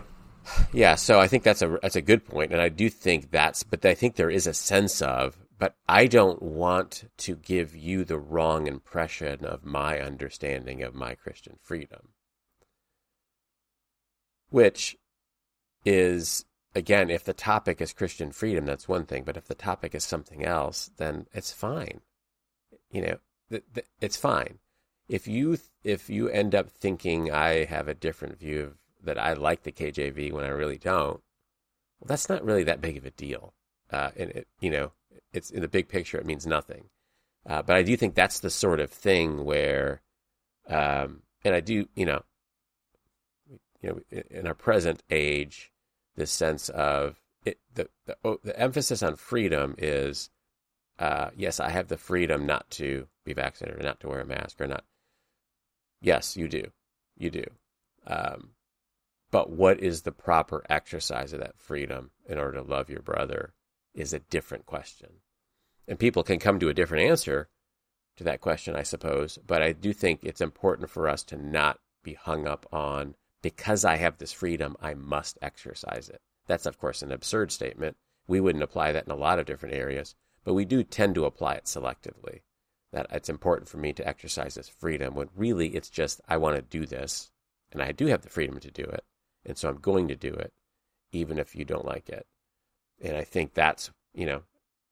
yeah, 0.73 0.95
so 0.95 1.19
I 1.19 1.27
think 1.27 1.43
that's 1.43 1.61
a 1.61 1.77
that's 1.81 1.95
a 1.95 2.01
good 2.01 2.25
point, 2.25 2.51
and 2.51 2.61
I 2.61 2.69
do 2.69 2.89
think 2.89 3.31
that's. 3.31 3.63
But 3.63 3.85
I 3.85 3.93
think 3.93 4.15
there 4.15 4.29
is 4.29 4.47
a 4.47 4.53
sense 4.53 5.01
of, 5.01 5.37
but 5.57 5.75
I 5.87 6.07
don't 6.07 6.41
want 6.41 7.09
to 7.17 7.35
give 7.35 7.75
you 7.75 8.03
the 8.03 8.17
wrong 8.17 8.67
impression 8.67 9.45
of 9.45 9.65
my 9.65 9.99
understanding 9.99 10.81
of 10.81 10.95
my 10.95 11.15
Christian 11.15 11.57
freedom, 11.61 12.09
which 14.49 14.97
is 15.85 16.45
again, 16.75 17.09
if 17.09 17.23
the 17.23 17.33
topic 17.33 17.81
is 17.81 17.93
Christian 17.93 18.31
freedom, 18.31 18.65
that's 18.65 18.88
one 18.88 19.05
thing, 19.05 19.23
but 19.23 19.38
if 19.38 19.47
the 19.47 19.55
topic 19.55 19.95
is 19.95 20.03
something 20.03 20.45
else, 20.45 20.91
then 20.97 21.27
it's 21.33 21.51
fine. 21.51 22.01
You 22.91 23.01
know, 23.01 23.17
th- 23.49 23.63
th- 23.73 23.88
it's 24.01 24.17
fine. 24.17 24.59
If 25.07 25.27
you 25.27 25.57
if 25.83 26.09
you 26.09 26.29
end 26.29 26.53
up 26.53 26.69
thinking 26.69 27.31
I 27.31 27.65
have 27.65 27.88
a 27.88 27.93
different 27.93 28.39
view 28.39 28.62
of 28.62 28.77
that 29.03 29.17
I 29.17 29.33
like 29.33 29.63
the 29.63 29.71
KJV 29.71 30.31
when 30.31 30.45
I 30.45 30.49
really 30.49 30.77
don't, 30.77 31.21
well, 31.99 32.07
that's 32.07 32.29
not 32.29 32.43
really 32.43 32.63
that 32.63 32.81
big 32.81 32.97
of 32.97 33.05
a 33.05 33.12
deal. 33.12 33.53
Uh, 33.91 34.12
and 34.17 34.31
it, 34.31 34.47
you 34.59 34.69
know, 34.69 34.91
it's 35.33 35.49
in 35.49 35.62
the 35.62 35.67
big 35.67 35.88
picture, 35.88 36.17
it 36.17 36.25
means 36.25 36.45
nothing. 36.45 36.85
Uh, 37.45 37.62
but 37.62 37.75
I 37.75 37.83
do 37.83 37.95
think 37.97 38.13
that's 38.13 38.39
the 38.39 38.49
sort 38.49 38.79
of 38.79 38.91
thing 38.91 39.45
where, 39.45 40.01
um, 40.67 41.23
and 41.43 41.55
I 41.55 41.62
do, 41.62 41.88
you 41.95 42.05
know, 42.05 42.21
you 43.81 43.89
know, 43.89 44.19
in 44.29 44.47
our 44.47 44.53
present 44.53 45.03
age, 45.09 45.71
this 46.15 46.31
sense 46.31 46.69
of 46.69 47.21
it, 47.45 47.59
the 47.73 47.89
the, 48.05 48.17
oh, 48.23 48.39
the 48.43 48.59
emphasis 48.59 49.01
on 49.01 49.15
freedom 49.15 49.75
is, 49.77 50.29
uh, 50.97 51.29
yes, 51.35 51.59
I 51.59 51.69
have 51.69 51.87
the 51.87 51.97
freedom 51.97 52.45
not 52.45 52.69
to 52.71 53.07
be 53.23 53.33
vaccinated 53.33 53.79
or 53.79 53.83
not 53.83 53.99
to 54.01 54.09
wear 54.09 54.21
a 54.21 54.25
mask 54.25 54.59
or 54.59 54.67
not. 54.67 54.83
Yes, 56.01 56.35
you 56.35 56.47
do, 56.47 56.71
you 57.17 57.29
do. 57.29 57.45
Um, 58.07 58.49
but 59.31 59.51
what 59.51 59.79
is 59.79 60.01
the 60.01 60.11
proper 60.11 60.65
exercise 60.69 61.33
of 61.33 61.39
that 61.39 61.59
freedom 61.59 62.11
in 62.27 62.37
order 62.37 62.57
to 62.57 62.63
love 62.63 62.89
your 62.89 63.01
brother 63.01 63.53
is 63.93 64.13
a 64.13 64.19
different 64.19 64.65
question. 64.65 65.09
And 65.87 65.99
people 65.99 66.23
can 66.23 66.39
come 66.39 66.59
to 66.59 66.69
a 66.69 66.73
different 66.73 67.05
answer 67.05 67.49
to 68.17 68.23
that 68.23 68.41
question, 68.41 68.75
I 68.75 68.83
suppose. 68.83 69.37
But 69.45 69.61
I 69.61 69.71
do 69.71 69.93
think 69.93 70.23
it's 70.23 70.41
important 70.41 70.89
for 70.89 71.07
us 71.07 71.23
to 71.25 71.37
not 71.37 71.79
be 72.03 72.13
hung 72.13 72.47
up 72.47 72.65
on 72.71 73.15
because 73.41 73.86
I 73.86 73.97
have 73.97 74.17
this 74.17 74.34
freedom, 74.34 74.75
I 74.82 74.93
must 74.93 75.38
exercise 75.41 76.10
it. 76.10 76.21
That's, 76.47 76.65
of 76.65 76.78
course, 76.78 77.02
an 77.02 77.12
absurd 77.12 77.52
statement. 77.52 77.97
We 78.28 78.39
wouldn't 78.39 78.63
apply 78.63 78.91
that 78.91 79.06
in 79.06 79.12
a 79.12 79.15
lot 79.15 79.39
of 79.39 79.45
different 79.45 79.75
areas, 79.75 80.15
but 80.43 80.54
we 80.54 80.65
do 80.65 80.84
tend 80.84 81.15
to 81.15 81.25
apply 81.25 81.56
it 81.56 81.65
selectively. 81.65 82.41
That 82.91 83.08
it's 83.12 83.30
important 83.30 83.69
for 83.69 83.78
me 83.78 83.93
to 83.93 84.08
exercise 84.08 84.56
this 84.56 84.67
freedom 84.67 85.13
when 85.13 85.30
really 85.36 85.69
it's 85.69 85.89
just, 85.89 86.21
I 86.28 86.38
want 86.38 86.56
to 86.56 86.62
do 86.62 86.86
this, 86.86 87.32
and 87.71 87.84
I 87.84 87.91
do 87.91 88.08
have 88.08 88.21
the 88.21 88.30
freedom 88.30 88.60
to 88.60 88.71
do 88.71 88.84
it. 88.84 89.04
And 89.45 89.58
so 89.58 89.69
I'm 89.69 89.78
going 89.78 90.08
to 90.08 90.15
do 90.15 90.34
it, 90.34 90.52
even 91.12 91.38
if 91.38 91.56
you 91.56 91.65
don't 91.65 91.86
like 91.86 92.10
it. 92.10 92.25
And 93.02 93.15
I 93.15 93.23
think 93.23 93.54
that's, 93.54 93.91
you 94.13 94.25
know, 94.25 94.41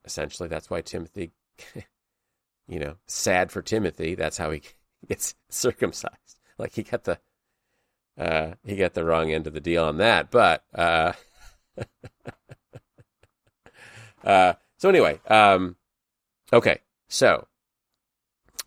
essentially 0.04 0.48
that's 0.48 0.70
why 0.70 0.80
Timothy, 0.80 1.32
you 2.68 2.78
know, 2.78 2.96
sad 3.06 3.50
for 3.50 3.62
Timothy. 3.62 4.14
That's 4.14 4.38
how 4.38 4.50
he 4.52 4.62
gets 5.08 5.34
circumcised. 5.48 6.38
Like 6.56 6.74
he 6.74 6.82
got 6.82 7.04
the, 7.04 7.18
uh, 8.18 8.54
he 8.64 8.76
got 8.76 8.94
the 8.94 9.04
wrong 9.04 9.30
end 9.30 9.46
of 9.46 9.54
the 9.54 9.60
deal 9.60 9.84
on 9.84 9.98
that. 9.98 10.30
But, 10.30 10.64
uh, 10.74 11.12
uh, 14.24 14.54
so 14.76 14.88
anyway, 14.88 15.20
um, 15.28 15.76
okay. 16.52 16.80
So 17.08 17.46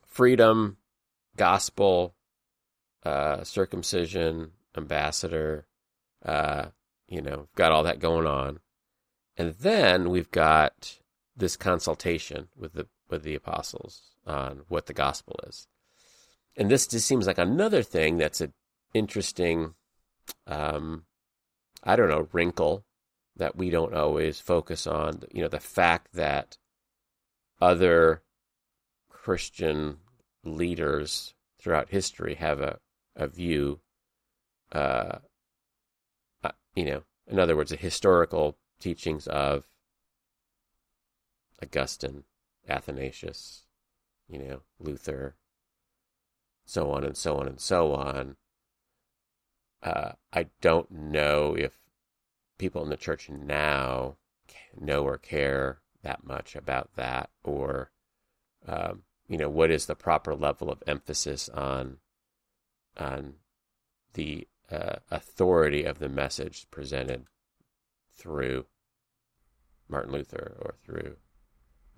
freedom, 0.05 0.77
gospel, 1.35 2.15
uh, 3.03 3.43
circumcision, 3.43 4.51
ambassador, 4.77 5.67
uh, 6.25 6.67
you 7.07 7.21
know, 7.21 7.47
got 7.55 7.71
all 7.71 7.83
that 7.83 7.99
going 7.99 8.27
on. 8.27 8.59
And 9.37 9.55
then 9.55 10.09
we've 10.09 10.31
got 10.31 10.99
this 11.35 11.57
consultation 11.57 12.47
with 12.55 12.73
the 12.73 12.87
with 13.09 13.23
the 13.23 13.35
apostles 13.35 14.11
on 14.25 14.61
what 14.67 14.85
the 14.85 14.93
gospel 14.93 15.37
is. 15.47 15.67
And 16.55 16.69
this 16.69 16.87
just 16.87 17.07
seems 17.07 17.27
like 17.27 17.37
another 17.37 17.83
thing 17.83 18.17
that's 18.17 18.41
an 18.41 18.53
interesting 18.93 19.75
um, 20.47 21.06
I 21.84 21.95
don't 21.95 22.10
know, 22.10 22.27
wrinkle 22.32 22.86
that 23.36 23.56
we 23.56 23.69
don't 23.69 23.93
always 23.93 24.39
focus 24.39 24.86
on. 24.86 25.23
You 25.32 25.41
know, 25.41 25.47
the 25.47 25.60
fact 25.60 26.13
that 26.13 26.58
other 27.60 28.21
Christian 29.10 29.97
leaders 30.43 31.34
throughout 31.60 31.89
history 31.89 32.36
have 32.36 32.60
a, 32.60 32.80
a 33.15 33.27
view 33.27 33.80
uh, 34.71 35.19
you 36.75 36.86
know, 36.86 37.04
in 37.27 37.39
other 37.39 37.56
words, 37.56 37.71
the 37.71 37.77
historical 37.77 38.58
teachings 38.80 39.27
of 39.27 39.65
Augustine, 41.62 42.23
Athanasius, 42.67 43.63
you 44.27 44.39
know, 44.39 44.62
Luther, 44.80 45.36
so 46.65 46.91
on 46.91 47.04
and 47.04 47.17
so 47.17 47.38
on 47.38 47.47
and 47.47 47.60
so 47.60 47.93
on. 47.93 48.38
Uh, 49.84 50.12
I 50.32 50.48
don't 50.62 50.91
know 50.91 51.56
if 51.58 51.78
people 52.58 52.84
in 52.84 52.89
the 52.89 52.98
church 52.98 53.30
now 53.30 54.17
know 54.80 55.04
or 55.04 55.17
care 55.17 55.80
that 56.04 56.24
much 56.24 56.56
about 56.56 56.91
that, 56.96 57.30
or 57.44 57.91
um, 58.67 59.04
you 59.28 59.38
know, 59.38 59.50
what 59.50 59.72
is 59.72 59.86
the 59.86 59.96
proper 59.96 60.36
level 60.36 60.70
of 60.72 60.84
emphasis 60.86 61.50
on 61.50 61.98
on 62.98 63.36
the 64.13 64.48
uh, 64.72 64.96
authority 65.10 65.84
of 65.84 66.00
the 66.00 66.10
message 66.10 66.67
presented 66.72 67.26
through 68.15 68.65
Martin 69.88 70.13
Luther 70.13 70.58
or 70.62 70.76
through 70.84 71.17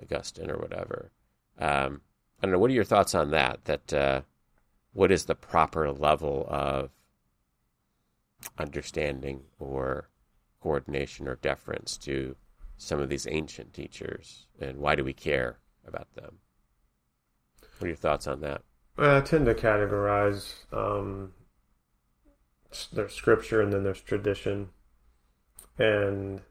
Augustine 0.02 0.50
or 0.50 0.58
whatever. 0.58 1.12
Um, 1.60 2.02
I 2.42 2.46
don't 2.46 2.54
know. 2.54 2.60
What 2.60 2.72
are 2.72 2.76
your 2.76 2.84
thoughts 2.84 3.14
on 3.16 3.32
that? 3.32 3.66
That 3.66 3.94
uh, 3.94 4.22
what 4.94 5.12
is 5.12 5.26
the 5.26 5.36
proper 5.36 5.92
level 5.92 6.46
of 6.50 6.90
understanding 8.58 9.42
or 9.60 10.10
coordination 10.62 11.28
or 11.28 11.36
deference 11.36 11.98
to 11.98 12.36
some 12.78 13.00
of 13.00 13.10
these 13.10 13.28
ancient 13.30 13.74
teachers, 13.74 14.48
and 14.60 14.78
why 14.78 14.96
do 14.96 15.04
we 15.04 15.14
care 15.14 15.60
about 15.88 16.14
them? 16.16 16.40
What 17.78 17.86
are 17.86 17.88
your 17.88 17.96
thoughts 17.96 18.28
on 18.28 18.42
that? 18.42 18.62
I 18.98 19.22
tend 19.22 19.46
to 19.48 19.56
categorize 19.56 20.54
um, 20.72 21.34
there's 22.92 23.14
scripture 23.14 23.62
and 23.62 23.72
then 23.72 23.84
there's 23.84 24.02
tradition 24.02 24.70
and 25.78 26.42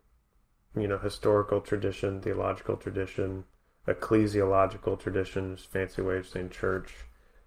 you 0.76 0.88
know 0.88 0.98
historical 0.98 1.60
tradition 1.60 2.20
theological 2.20 2.76
tradition 2.76 3.44
ecclesiological 3.86 4.98
traditions 4.98 5.64
fancy 5.64 6.02
way 6.02 6.18
of 6.18 6.28
saying 6.28 6.50
church 6.50 6.92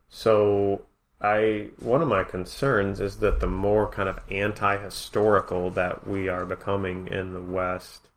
so 0.10 0.86
i 1.22 1.68
one 1.80 2.02
of 2.02 2.08
my 2.08 2.24
concerns 2.24 3.00
is 3.00 3.18
that 3.18 3.40
the 3.40 3.48
more 3.48 3.88
kind 3.88 4.10
of 4.10 4.20
anti-historical 4.30 5.70
that 5.70 6.08
we 6.08 6.28
are 6.28 6.46
becoming 6.46 7.08
in 7.08 7.34
the 7.34 7.42
west 7.42 8.08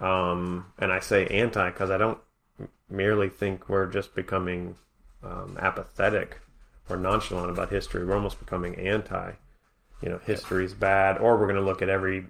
um, 0.00 0.66
and 0.78 0.92
i 0.92 0.98
say 0.98 1.26
anti 1.26 1.70
because 1.70 1.90
i 1.90 1.98
don't 1.98 2.18
merely 2.88 3.28
think 3.28 3.68
we're 3.68 3.86
just 3.86 4.14
becoming 4.14 4.76
um, 5.22 5.56
apathetic 5.60 6.40
or 6.88 6.96
nonchalant 6.96 7.50
about 7.50 7.70
history. 7.70 8.04
We're 8.04 8.16
almost 8.16 8.38
becoming 8.38 8.74
anti 8.76 9.32
you 10.02 10.08
know 10.08 10.18
history's 10.24 10.72
bad 10.72 11.18
or 11.18 11.36
we're 11.36 11.46
going 11.46 11.56
to 11.56 11.62
look 11.62 11.82
at 11.82 11.90
every 11.90 12.26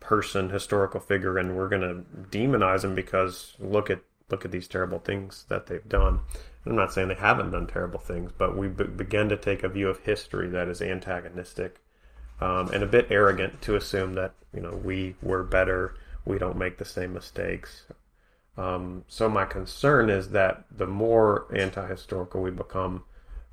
person 0.00 0.48
historical 0.48 1.00
figure 1.00 1.36
and 1.36 1.54
we're 1.54 1.68
going 1.68 1.82
to 1.82 2.36
demonize 2.36 2.80
them 2.80 2.94
because 2.94 3.54
look 3.58 3.90
at 3.90 4.00
look 4.30 4.44
at 4.46 4.50
these 4.50 4.66
terrible 4.66 4.98
things 4.98 5.44
that 5.48 5.66
they've 5.66 5.86
done 5.88 6.20
i'm 6.66 6.76
not 6.76 6.92
saying 6.92 7.08
they 7.08 7.14
haven't 7.14 7.50
done 7.50 7.66
terrible 7.66 8.00
things 8.00 8.30
but 8.36 8.56
we 8.56 8.68
be- 8.68 8.84
begin 8.84 9.28
to 9.28 9.36
take 9.36 9.62
a 9.62 9.68
view 9.68 9.88
of 9.88 9.98
history 10.00 10.48
that 10.48 10.68
is 10.68 10.80
antagonistic 10.82 11.80
um, 12.40 12.68
and 12.70 12.82
a 12.82 12.86
bit 12.86 13.06
arrogant 13.10 13.62
to 13.62 13.76
assume 13.76 14.14
that 14.14 14.34
you 14.54 14.60
know 14.60 14.80
we 14.84 15.14
were 15.22 15.42
better 15.42 15.94
we 16.24 16.38
don't 16.38 16.56
make 16.56 16.78
the 16.78 16.84
same 16.84 17.12
mistakes. 17.12 17.84
Um, 18.56 19.04
so 19.08 19.28
my 19.28 19.44
concern 19.44 20.10
is 20.10 20.30
that 20.30 20.64
the 20.70 20.86
more 20.86 21.46
anti-historical 21.54 22.42
we 22.42 22.50
become 22.50 23.04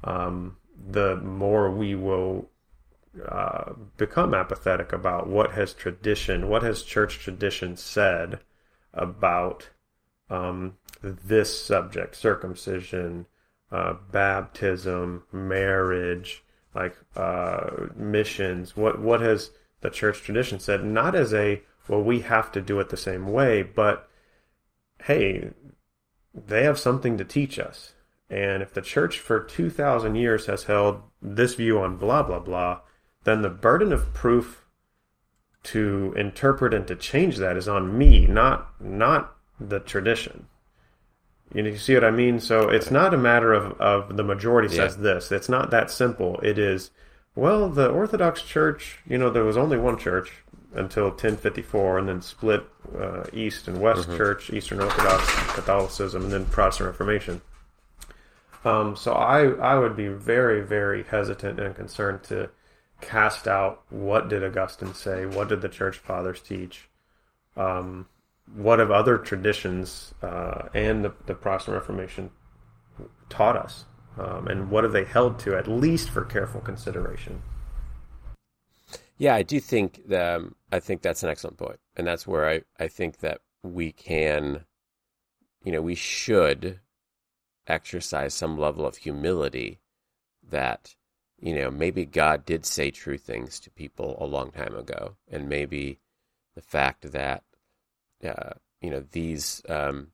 um, 0.03 0.57
the 0.91 1.17
more 1.17 1.69
we 1.69 1.95
will 1.95 2.49
uh, 3.27 3.73
become 3.97 4.33
apathetic 4.33 4.93
about 4.93 5.27
what 5.27 5.51
has 5.51 5.73
tradition, 5.73 6.47
what 6.47 6.63
has 6.63 6.83
church 6.83 7.19
tradition 7.19 7.75
said 7.75 8.39
about 8.93 9.69
um, 10.29 10.77
this 11.01 11.63
subject, 11.63 12.15
circumcision, 12.15 13.25
uh, 13.71 13.95
baptism, 14.11 15.23
marriage, 15.31 16.43
like 16.75 16.95
uh, 17.15 17.87
missions. 17.95 18.75
What 18.75 18.99
what 18.99 19.21
has 19.21 19.51
the 19.81 19.89
church 19.89 20.21
tradition 20.21 20.59
said? 20.59 20.83
Not 20.83 21.15
as 21.15 21.33
a 21.33 21.61
well, 21.87 22.01
we 22.01 22.21
have 22.21 22.51
to 22.51 22.61
do 22.61 22.79
it 22.79 22.89
the 22.89 22.97
same 22.97 23.27
way, 23.27 23.63
but 23.63 24.09
hey, 25.03 25.51
they 26.33 26.63
have 26.63 26.79
something 26.79 27.17
to 27.17 27.25
teach 27.25 27.57
us. 27.57 27.93
And 28.29 28.61
if 28.61 28.73
the 28.73 28.81
church 28.81 29.19
for 29.19 29.39
2,000 29.39 30.15
years 30.15 30.45
has 30.45 30.65
held 30.65 31.01
this 31.19 31.55
view 31.55 31.79
on 31.79 31.97
blah, 31.97 32.21
blah, 32.21 32.39
blah, 32.39 32.81
then 33.23 33.41
the 33.41 33.49
burden 33.49 33.91
of 33.91 34.13
proof 34.13 34.67
to 35.63 36.13
interpret 36.15 36.73
and 36.73 36.87
to 36.87 36.95
change 36.95 37.37
that 37.37 37.57
is 37.57 37.67
on 37.67 37.97
me, 37.97 38.27
not, 38.27 38.79
not 38.79 39.35
the 39.59 39.79
tradition. 39.79 40.47
You, 41.53 41.63
know, 41.63 41.69
you 41.69 41.77
see 41.77 41.93
what 41.95 42.03
I 42.03 42.11
mean? 42.11 42.39
So 42.39 42.69
it's 42.69 42.91
not 42.91 43.13
a 43.13 43.17
matter 43.17 43.53
of, 43.53 43.79
of 43.81 44.15
the 44.17 44.23
majority 44.23 44.69
says 44.69 44.95
Yeah. 44.97 45.03
this. 45.13 45.31
It's 45.31 45.49
not 45.49 45.71
that 45.71 45.89
simple. 45.89 46.39
It 46.41 46.59
is, 46.59 46.91
well, 47.35 47.69
the 47.69 47.89
Orthodox 47.89 48.41
Church, 48.43 48.99
you 49.07 49.17
know, 49.17 49.29
there 49.29 49.43
was 49.43 49.57
only 49.57 49.77
one 49.77 49.97
church 49.97 50.31
until 50.75 51.05
1054 51.05 51.97
and 51.97 52.07
then 52.07 52.21
split 52.21 52.63
uh, 52.95 53.23
East 53.33 53.67
and 53.67 53.81
West 53.81 54.07
Church, 54.09 54.51
Eastern 54.51 54.79
Orthodox, 54.79 55.25
Catholicism, 55.55 56.23
and 56.25 56.31
then 56.31 56.45
Protestant 56.45 56.87
Reformation. 56.87 57.41
Um, 58.65 58.95
so 58.95 59.13
I, 59.13 59.47
I 59.49 59.79
would 59.79 59.95
be 59.95 60.07
very, 60.09 60.61
very 60.61 61.03
hesitant 61.03 61.59
and 61.59 61.75
concerned 61.75 62.23
to 62.23 62.49
cast 63.01 63.47
out 63.47 63.81
what 63.89 64.27
did 64.29 64.43
Augustine 64.43 64.93
say, 64.93 65.25
what 65.25 65.47
did 65.47 65.61
the 65.61 65.69
church 65.69 65.97
fathers 65.97 66.41
teach, 66.41 66.89
um, 67.55 68.07
what 68.55 68.79
have 68.79 68.91
other 68.91 69.17
traditions 69.17 70.13
uh, 70.21 70.69
and 70.73 71.05
the, 71.05 71.13
the 71.25 71.35
Protestant 71.35 71.75
Reformation 71.75 72.31
taught 73.29 73.55
us, 73.55 73.85
um, 74.17 74.47
and 74.47 74.71
what 74.71 74.83
have 74.83 74.93
they 74.93 75.05
held 75.05 75.39
to, 75.39 75.55
at 75.55 75.67
least 75.67 76.09
for 76.09 76.25
careful 76.25 76.61
consideration. 76.61 77.41
Yeah, 79.17 79.35
I 79.35 79.43
do 79.43 79.59
think 79.59 80.07
that, 80.07 80.35
um, 80.35 80.55
I 80.71 80.79
think 80.79 81.01
that's 81.01 81.23
an 81.23 81.29
excellent 81.29 81.57
point, 81.57 81.79
and 81.95 82.07
that's 82.07 82.25
where 82.25 82.49
I, 82.49 82.61
I 82.79 82.87
think 82.87 83.19
that 83.19 83.41
we 83.61 83.91
can, 83.91 84.65
you 85.63 85.71
know, 85.71 85.81
we 85.81 85.95
should 85.95 86.79
exercise 87.67 88.33
some 88.33 88.57
level 88.57 88.87
of 88.87 88.97
humility 88.97 89.79
that, 90.49 90.95
you 91.39 91.53
know, 91.53 91.69
maybe 91.69 92.05
God 92.05 92.45
did 92.45 92.65
say 92.65 92.91
true 92.91 93.17
things 93.17 93.59
to 93.59 93.69
people 93.69 94.17
a 94.19 94.25
long 94.25 94.51
time 94.51 94.75
ago, 94.75 95.17
and 95.29 95.47
maybe 95.47 95.99
the 96.55 96.61
fact 96.61 97.11
that, 97.11 97.43
uh, 98.23 98.53
you 98.81 98.89
know, 98.89 99.03
these 99.11 99.61
um, 99.69 100.07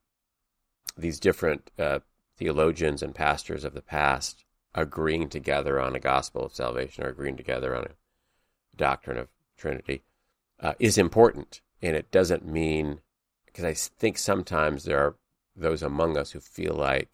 these 0.98 1.20
different 1.20 1.72
uh, 1.78 2.00
theologians 2.38 3.02
and 3.02 3.14
pastors 3.14 3.64
of 3.64 3.74
the 3.74 3.82
past 3.82 4.44
agreeing 4.74 5.30
together 5.30 5.80
on 5.80 5.96
a 5.96 6.00
gospel 6.00 6.46
of 6.46 6.54
salvation 6.54 7.04
or 7.04 7.10
agreeing 7.10 7.38
together 7.38 7.76
on 7.76 7.86
a 7.86 8.76
doctrine 8.76 9.18
of 9.18 9.30
Trinity 9.58 10.04
uh, 10.60 10.74
is 10.80 10.98
important, 10.98 11.62
and 11.82 11.96
it 11.96 12.12
doesn't 12.12 12.46
mean 12.46 13.00
because 13.46 13.64
I 13.64 13.74
think 13.74 14.18
sometimes 14.18 14.84
there 14.84 15.00
are 15.00 15.16
those 15.56 15.82
among 15.82 16.18
us 16.18 16.32
who 16.32 16.42
feel 16.42 16.74
like 16.74 17.10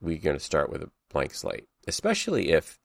we're 0.00 0.18
going 0.18 0.36
to 0.36 0.44
start 0.44 0.70
with 0.70 0.82
a 0.82 0.90
blank 1.12 1.34
slate, 1.34 1.68
especially 1.86 2.50
if 2.50 2.80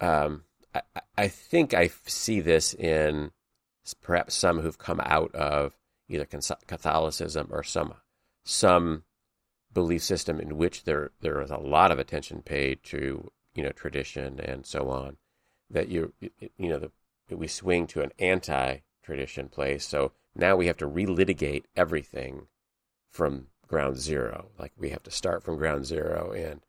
um, 0.00 0.44
I, 0.74 0.82
I 1.16 1.28
think 1.28 1.72
I 1.72 1.90
see 2.06 2.40
this 2.40 2.74
in 2.74 3.30
perhaps 4.02 4.34
some 4.34 4.60
who've 4.60 4.78
come 4.78 5.00
out 5.04 5.34
of 5.34 5.77
either 6.08 6.26
Catholicism 6.66 7.48
or 7.50 7.62
some 7.62 7.94
some 8.44 9.04
belief 9.74 10.02
system 10.02 10.40
in 10.40 10.56
which 10.56 10.84
there 10.84 11.10
there 11.20 11.40
is 11.40 11.50
a 11.50 11.58
lot 11.58 11.90
of 11.90 11.98
attention 11.98 12.42
paid 12.42 12.82
to 12.82 13.30
you 13.54 13.62
know 13.62 13.70
tradition 13.70 14.40
and 14.40 14.64
so 14.64 14.88
on 14.88 15.16
that 15.70 15.88
you 15.88 16.12
you 16.20 16.68
know 16.68 16.78
the, 16.78 17.36
we 17.36 17.46
swing 17.46 17.86
to 17.86 18.00
an 18.00 18.10
anti-tradition 18.18 19.48
place. 19.48 19.86
So 19.86 20.12
now 20.34 20.56
we 20.56 20.66
have 20.66 20.78
to 20.78 20.88
relitigate 20.88 21.64
everything 21.76 22.46
from 23.10 23.48
ground 23.66 23.98
zero. 23.98 24.48
Like 24.58 24.72
we 24.78 24.90
have 24.90 25.02
to 25.02 25.10
start 25.10 25.42
from 25.42 25.58
ground 25.58 25.84
zero 25.84 26.32
and 26.32 26.60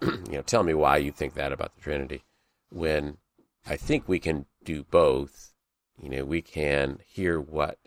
you 0.30 0.36
know 0.36 0.42
tell 0.42 0.62
me 0.62 0.72
why 0.72 0.96
you 0.96 1.12
think 1.12 1.34
that 1.34 1.52
about 1.52 1.74
the 1.74 1.82
Trinity. 1.82 2.24
When 2.70 3.18
I 3.66 3.76
think 3.76 4.08
we 4.08 4.18
can 4.18 4.46
do 4.64 4.84
both. 4.84 5.52
You 6.00 6.10
know, 6.10 6.24
we 6.24 6.42
can 6.42 7.00
hear 7.06 7.40
what 7.40 7.78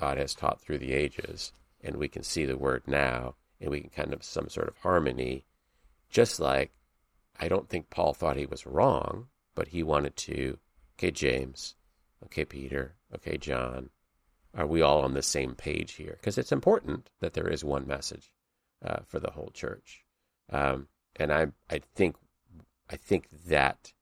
God 0.00 0.18
has 0.18 0.34
taught 0.34 0.60
through 0.60 0.78
the 0.78 0.92
ages, 0.92 1.52
and 1.82 1.96
we 1.96 2.08
can 2.08 2.22
see 2.22 2.46
the 2.46 2.56
Word 2.56 2.82
now, 2.86 3.34
and 3.60 3.70
we 3.70 3.80
can 3.82 3.90
kind 3.90 4.12
of 4.12 4.24
some 4.24 4.48
sort 4.48 4.68
of 4.68 4.78
harmony. 4.78 5.44
Just 6.08 6.40
like 6.40 6.72
I 7.38 7.48
don't 7.48 7.68
think 7.68 7.90
Paul 7.90 8.14
thought 8.14 8.36
he 8.36 8.46
was 8.46 8.66
wrong 8.66 9.28
but 9.54 9.68
he 9.68 9.82
wanted 9.82 10.16
to, 10.16 10.58
okay, 10.96 11.10
James, 11.10 11.74
okay, 12.24 12.44
Peter, 12.44 12.94
okay, 13.14 13.36
John, 13.36 13.90
are 14.54 14.66
we 14.66 14.82
all 14.82 15.02
on 15.02 15.14
the 15.14 15.22
same 15.22 15.54
page 15.54 15.92
here? 15.92 16.16
Because 16.18 16.38
it's 16.38 16.52
important 16.52 17.10
that 17.20 17.34
there 17.34 17.48
is 17.48 17.64
one 17.64 17.86
message 17.86 18.32
uh, 18.84 19.00
for 19.06 19.20
the 19.20 19.30
whole 19.30 19.50
church, 19.52 20.04
um, 20.50 20.88
and 21.16 21.32
I, 21.32 21.48
I 21.68 21.80
think, 21.94 22.16
I 22.88 22.96
think 22.96 23.28
that 23.48 23.92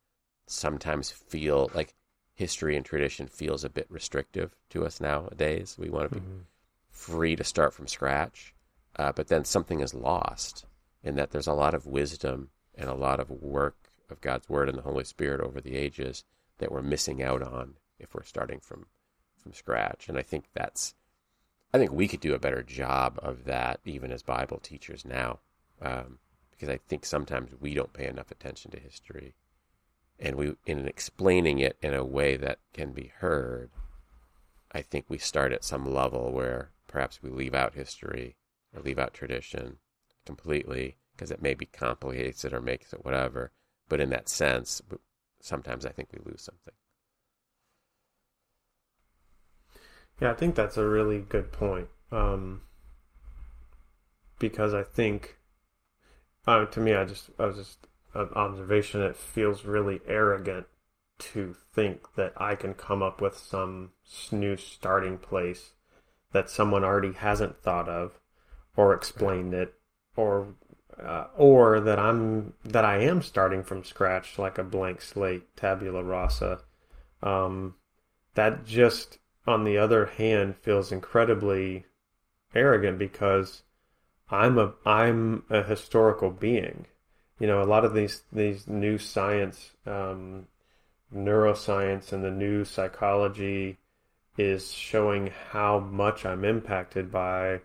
sometimes 0.46 1.10
feel 1.10 1.70
like 1.74 1.94
history 2.38 2.76
and 2.76 2.86
tradition 2.86 3.26
feels 3.26 3.64
a 3.64 3.68
bit 3.68 3.90
restrictive 3.90 4.54
to 4.70 4.86
us 4.86 5.00
nowadays. 5.00 5.76
We 5.76 5.90
want 5.90 6.08
to 6.08 6.20
be 6.20 6.24
Mhm. 6.24 6.44
free 6.88 7.34
to 7.34 7.42
start 7.42 7.74
from 7.74 7.88
scratch, 7.88 8.54
uh, 8.94 9.10
but 9.10 9.26
then 9.26 9.44
something 9.44 9.80
is 9.80 9.92
lost 9.92 10.64
in 11.02 11.16
that 11.16 11.32
there's 11.32 11.48
a 11.48 11.52
lot 11.52 11.74
of 11.74 11.84
wisdom 11.84 12.50
and 12.76 12.88
a 12.88 12.94
lot 12.94 13.18
of 13.18 13.28
work 13.28 13.90
of 14.08 14.20
God's 14.20 14.48
Word 14.48 14.68
and 14.68 14.78
the 14.78 14.82
Holy 14.82 15.02
Spirit 15.02 15.40
over 15.40 15.60
the 15.60 15.74
ages 15.74 16.24
that 16.58 16.70
we're 16.70 16.80
missing 16.80 17.20
out 17.20 17.42
on 17.42 17.76
if 17.98 18.14
we're 18.14 18.22
starting 18.22 18.60
from 18.60 18.86
from 19.36 19.52
scratch. 19.52 20.08
And 20.08 20.16
I 20.16 20.22
think 20.22 20.44
that's 20.52 20.94
I 21.74 21.78
think 21.78 21.90
we 21.90 22.06
could 22.06 22.20
do 22.20 22.34
a 22.34 22.38
better 22.38 22.62
job 22.62 23.18
of 23.20 23.46
that 23.46 23.80
even 23.84 24.12
as 24.12 24.22
Bible 24.22 24.58
teachers 24.58 25.04
now, 25.04 25.40
um, 25.82 26.20
because 26.52 26.68
I 26.68 26.76
think 26.76 27.04
sometimes 27.04 27.52
we 27.60 27.74
don't 27.74 27.92
pay 27.92 28.06
enough 28.06 28.30
attention 28.30 28.70
to 28.70 28.78
history, 28.78 29.34
and 30.18 30.36
we 30.36 30.54
in 30.66 30.86
explaining 30.86 31.58
it 31.58 31.76
in 31.82 31.94
a 31.94 32.04
way 32.04 32.36
that 32.36 32.58
can 32.72 32.92
be 32.92 33.12
heard. 33.18 33.70
I 34.72 34.82
think 34.82 35.06
we 35.08 35.18
start 35.18 35.52
at 35.52 35.64
some 35.64 35.92
level 35.92 36.32
where 36.32 36.70
perhaps 36.86 37.22
we 37.22 37.30
leave 37.30 37.54
out 37.54 37.74
history 37.74 38.36
or 38.74 38.82
leave 38.82 38.98
out 38.98 39.14
tradition 39.14 39.78
completely 40.26 40.96
because 41.12 41.30
it 41.30 41.42
maybe 41.42 41.66
complicates 41.66 42.44
it 42.44 42.52
or 42.52 42.60
makes 42.60 42.92
it 42.92 43.04
whatever. 43.04 43.50
But 43.88 44.00
in 44.00 44.10
that 44.10 44.28
sense, 44.28 44.82
sometimes 45.40 45.86
I 45.86 45.90
think 45.90 46.10
we 46.12 46.20
lose 46.30 46.42
something. 46.42 46.74
Yeah, 50.20 50.30
I 50.30 50.34
think 50.34 50.54
that's 50.54 50.76
a 50.76 50.86
really 50.86 51.20
good 51.20 51.52
point. 51.52 51.88
Um, 52.10 52.62
because 54.38 54.74
I 54.74 54.82
think, 54.82 55.38
uh, 56.46 56.66
to 56.66 56.80
me, 56.80 56.94
I 56.94 57.04
just, 57.04 57.30
I 57.38 57.46
was 57.46 57.56
just 57.56 57.87
an 58.14 58.28
observation. 58.34 59.02
It 59.02 59.16
feels 59.16 59.64
really 59.64 60.00
arrogant 60.06 60.66
to 61.18 61.54
think 61.74 62.14
that 62.14 62.32
I 62.36 62.54
can 62.54 62.74
come 62.74 63.02
up 63.02 63.20
with 63.20 63.36
some 63.36 63.90
new 64.30 64.56
starting 64.56 65.18
place 65.18 65.72
that 66.32 66.50
someone 66.50 66.84
already 66.84 67.12
hasn't 67.12 67.62
thought 67.62 67.88
of, 67.88 68.20
or 68.76 68.92
explained 68.92 69.54
it, 69.54 69.74
or 70.16 70.54
uh, 71.02 71.26
or 71.36 71.80
that 71.80 71.98
I'm 71.98 72.54
that 72.64 72.84
I 72.84 72.98
am 72.98 73.22
starting 73.22 73.62
from 73.62 73.84
scratch 73.84 74.38
like 74.38 74.58
a 74.58 74.64
blank 74.64 75.00
slate, 75.00 75.56
tabula 75.56 76.02
rasa. 76.02 76.60
Um, 77.22 77.74
that 78.34 78.64
just 78.64 79.18
on 79.46 79.64
the 79.64 79.78
other 79.78 80.06
hand 80.06 80.56
feels 80.56 80.92
incredibly 80.92 81.86
arrogant 82.54 82.98
because 82.98 83.62
I'm 84.30 84.58
a 84.58 84.74
I'm 84.84 85.44
a 85.50 85.62
historical 85.62 86.30
being. 86.30 86.86
You 87.38 87.46
know, 87.46 87.62
a 87.62 87.64
lot 87.64 87.84
of 87.84 87.94
these 87.94 88.22
these 88.32 88.66
new 88.66 88.98
science, 88.98 89.72
um, 89.86 90.46
neuroscience, 91.14 92.12
and 92.12 92.24
the 92.24 92.30
new 92.30 92.64
psychology 92.64 93.78
is 94.36 94.72
showing 94.72 95.32
how 95.50 95.78
much 95.78 96.24
I'm 96.24 96.44
impacted 96.44 97.10
by 97.10 97.60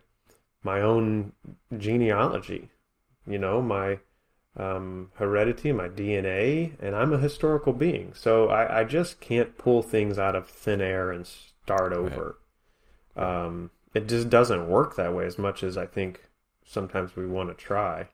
my 0.63 0.81
own 0.81 1.33
genealogy. 1.77 2.69
You 3.27 3.37
know, 3.37 3.61
my 3.61 3.99
um, 4.57 5.11
heredity, 5.15 5.71
my 5.71 5.87
DNA, 5.87 6.73
and 6.79 6.95
I'm 6.95 7.13
a 7.13 7.17
historical 7.17 7.73
being. 7.73 8.13
So 8.13 8.49
I, 8.49 8.81
I 8.81 8.83
just 8.83 9.19
can't 9.19 9.57
pull 9.57 9.81
things 9.81 10.19
out 10.19 10.35
of 10.35 10.47
thin 10.47 10.81
air 10.81 11.11
and 11.11 11.25
start 11.25 11.93
over. 11.93 12.37
Um, 13.15 13.71
it 13.93 14.07
just 14.07 14.29
doesn't 14.29 14.67
work 14.67 14.95
that 14.95 15.13
way 15.13 15.25
as 15.25 15.37
much 15.37 15.63
as 15.63 15.77
I 15.77 15.85
think 15.85 16.21
sometimes 16.65 17.15
we 17.15 17.25
want 17.25 17.49
to 17.49 17.55
try. 17.55 18.09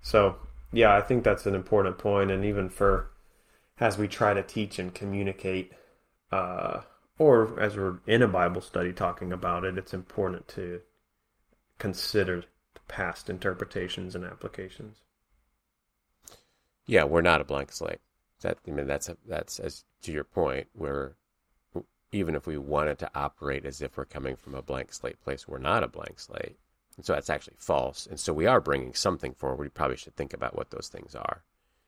So 0.00 0.36
yeah, 0.74 0.94
I 0.94 1.00
think 1.00 1.24
that's 1.24 1.46
an 1.46 1.54
important 1.54 1.98
point, 1.98 2.30
and 2.30 2.44
even 2.44 2.68
for 2.68 3.10
as 3.78 3.96
we 3.96 4.08
try 4.08 4.34
to 4.34 4.42
teach 4.42 4.78
and 4.78 4.94
communicate, 4.94 5.72
uh, 6.32 6.80
or 7.18 7.58
as 7.60 7.76
we're 7.76 7.98
in 8.06 8.22
a 8.22 8.28
Bible 8.28 8.60
study 8.60 8.92
talking 8.92 9.32
about 9.32 9.64
it, 9.64 9.78
it's 9.78 9.94
important 9.94 10.48
to 10.48 10.80
consider 11.78 12.44
past 12.88 13.30
interpretations 13.30 14.14
and 14.14 14.24
applications. 14.24 15.02
Yeah, 16.86 17.04
we're 17.04 17.22
not 17.22 17.40
a 17.40 17.44
blank 17.44 17.72
slate. 17.72 18.00
That 18.40 18.58
I 18.66 18.70
mean, 18.72 18.86
that's 18.86 19.08
a, 19.08 19.16
that's 19.26 19.58
as 19.58 19.84
to 20.02 20.12
your 20.12 20.24
point. 20.24 20.66
We're 20.74 21.14
even 22.12 22.34
if 22.34 22.46
we 22.46 22.58
wanted 22.58 22.98
to 22.98 23.10
operate 23.14 23.64
as 23.64 23.80
if 23.80 23.96
we're 23.96 24.04
coming 24.04 24.36
from 24.36 24.54
a 24.54 24.62
blank 24.62 24.92
slate 24.92 25.22
place, 25.22 25.48
we're 25.48 25.58
not 25.58 25.82
a 25.82 25.88
blank 25.88 26.18
slate. 26.20 26.58
And 26.96 27.04
so 27.04 27.12
that's 27.12 27.30
actually 27.30 27.56
false. 27.58 28.06
And 28.06 28.18
so 28.20 28.32
we 28.32 28.46
are 28.46 28.60
bringing 28.60 28.94
something 28.94 29.34
forward. 29.34 29.58
We 29.58 29.68
probably 29.68 29.96
should 29.96 30.16
think 30.16 30.32
about 30.32 30.56
what 30.56 30.70
those 30.70 30.88
things 30.88 31.14
are. 31.14 31.42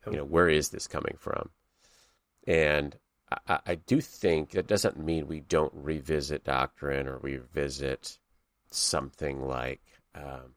Yep. 0.05 0.13
You 0.13 0.19
know, 0.19 0.25
where 0.25 0.49
is 0.49 0.71
this 0.71 0.87
coming 0.87 1.17
from? 1.19 1.51
And 2.47 2.97
I, 3.49 3.61
I 3.67 3.75
do 3.75 4.01
think 4.01 4.51
that 4.51 4.67
doesn't 4.67 4.99
mean 4.99 5.27
we 5.27 5.41
don't 5.41 5.73
revisit 5.75 6.45
doctrine 6.45 7.09
or 7.09 7.19
revisit 7.19 8.19
something 8.71 9.47
like, 9.47 9.83
um, 10.15 10.55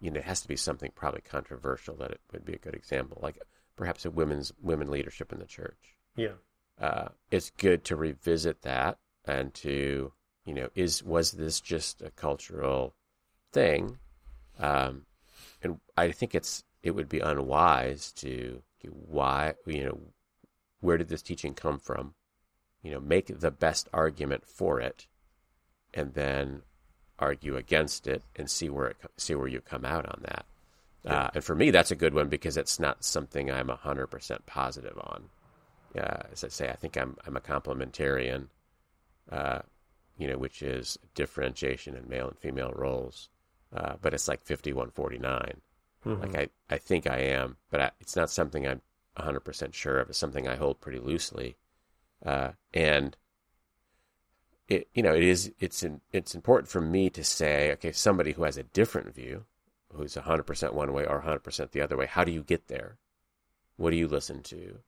you 0.00 0.10
know, 0.10 0.18
it 0.18 0.24
has 0.24 0.40
to 0.40 0.48
be 0.48 0.56
something 0.56 0.90
probably 0.94 1.20
controversial 1.20 1.96
that 1.96 2.10
it 2.10 2.20
would 2.32 2.44
be 2.44 2.54
a 2.54 2.58
good 2.58 2.74
example, 2.74 3.18
like 3.22 3.38
perhaps 3.76 4.04
a 4.04 4.10
women's 4.10 4.52
women 4.62 4.90
leadership 4.90 5.32
in 5.32 5.38
the 5.38 5.46
church. 5.46 5.96
Yeah. 6.16 6.34
Uh, 6.80 7.08
it's 7.30 7.50
good 7.50 7.84
to 7.84 7.96
revisit 7.96 8.62
that 8.62 8.98
and 9.24 9.52
to, 9.54 10.12
you 10.44 10.54
know, 10.54 10.68
is 10.74 11.02
was 11.02 11.32
this 11.32 11.60
just 11.60 12.02
a 12.02 12.10
cultural 12.10 12.94
thing? 13.56 13.98
Um, 14.58 15.06
and 15.62 15.80
I 15.96 16.12
think 16.12 16.34
it's 16.34 16.62
it 16.82 16.90
would 16.90 17.08
be 17.08 17.20
unwise 17.20 18.12
to 18.12 18.62
why 18.88 19.54
you 19.66 19.84
know 19.84 19.98
where 20.80 20.98
did 20.98 21.08
this 21.08 21.22
teaching 21.22 21.54
come 21.54 21.78
from? 21.78 22.14
You 22.82 22.92
know, 22.92 23.00
make 23.00 23.26
the 23.40 23.50
best 23.50 23.88
argument 23.92 24.46
for 24.46 24.78
it, 24.80 25.06
and 25.94 26.12
then 26.12 26.62
argue 27.18 27.56
against 27.56 28.06
it 28.06 28.22
and 28.36 28.50
see 28.50 28.68
where 28.68 28.88
it 28.88 28.96
see 29.16 29.34
where 29.34 29.48
you 29.48 29.60
come 29.60 29.84
out 29.84 30.06
on 30.06 30.20
that. 30.22 30.44
Uh, 31.06 31.30
and 31.34 31.44
for 31.44 31.54
me, 31.54 31.70
that's 31.70 31.92
a 31.92 31.96
good 31.96 32.14
one 32.14 32.28
because 32.28 32.56
it's 32.56 32.78
not 32.80 33.04
something 33.04 33.50
I'm 33.50 33.68
hundred 33.68 34.08
percent 34.08 34.44
positive 34.46 34.98
on. 34.98 35.24
Uh, 35.98 36.22
as 36.32 36.44
I 36.44 36.48
say, 36.48 36.68
I 36.68 36.76
think 36.76 36.96
I'm 36.96 37.16
I'm 37.26 37.36
a 37.36 37.40
complementarian, 37.40 38.48
uh, 39.32 39.60
you 40.18 40.26
know, 40.28 40.36
which 40.36 40.62
is 40.62 40.98
differentiation 41.14 41.96
in 41.96 42.08
male 42.08 42.28
and 42.28 42.38
female 42.38 42.72
roles. 42.74 43.30
Uh, 43.74 43.94
but 44.00 44.14
it's 44.14 44.28
like 44.28 44.44
5149. 44.44 45.60
Mhm. 46.04 46.20
Like 46.20 46.36
I, 46.70 46.74
I 46.74 46.78
think 46.78 47.06
I 47.06 47.18
am, 47.18 47.56
but 47.70 47.80
I, 47.80 47.90
it's 48.00 48.16
not 48.16 48.30
something 48.30 48.66
I'm 48.66 48.80
100% 49.18 49.74
sure 49.74 49.98
of. 49.98 50.08
It's 50.08 50.18
something 50.18 50.46
I 50.46 50.56
hold 50.56 50.80
pretty 50.80 50.98
loosely. 50.98 51.56
Uh, 52.24 52.52
and 52.72 53.16
it, 54.68 54.88
you 54.94 55.02
know, 55.02 55.14
it 55.14 55.22
is, 55.22 55.52
it's, 55.58 55.82
in, 55.82 56.00
it's 56.12 56.34
important 56.34 56.68
for 56.68 56.80
me 56.80 57.10
to 57.10 57.24
say, 57.24 57.72
okay, 57.72 57.92
somebody 57.92 58.32
who 58.32 58.44
has 58.44 58.56
a 58.56 58.62
different 58.62 59.14
view, 59.14 59.44
who's 59.92 60.14
100% 60.14 60.72
one 60.72 60.92
way 60.92 61.04
or 61.04 61.22
100% 61.22 61.70
the 61.70 61.80
other 61.80 61.96
way, 61.96 62.06
how 62.06 62.24
do 62.24 62.32
you 62.32 62.42
get 62.42 62.68
there? 62.68 62.98
What 63.76 63.90
do 63.90 63.96
you 63.96 64.08
listen 64.08 64.42
to? 64.44 64.78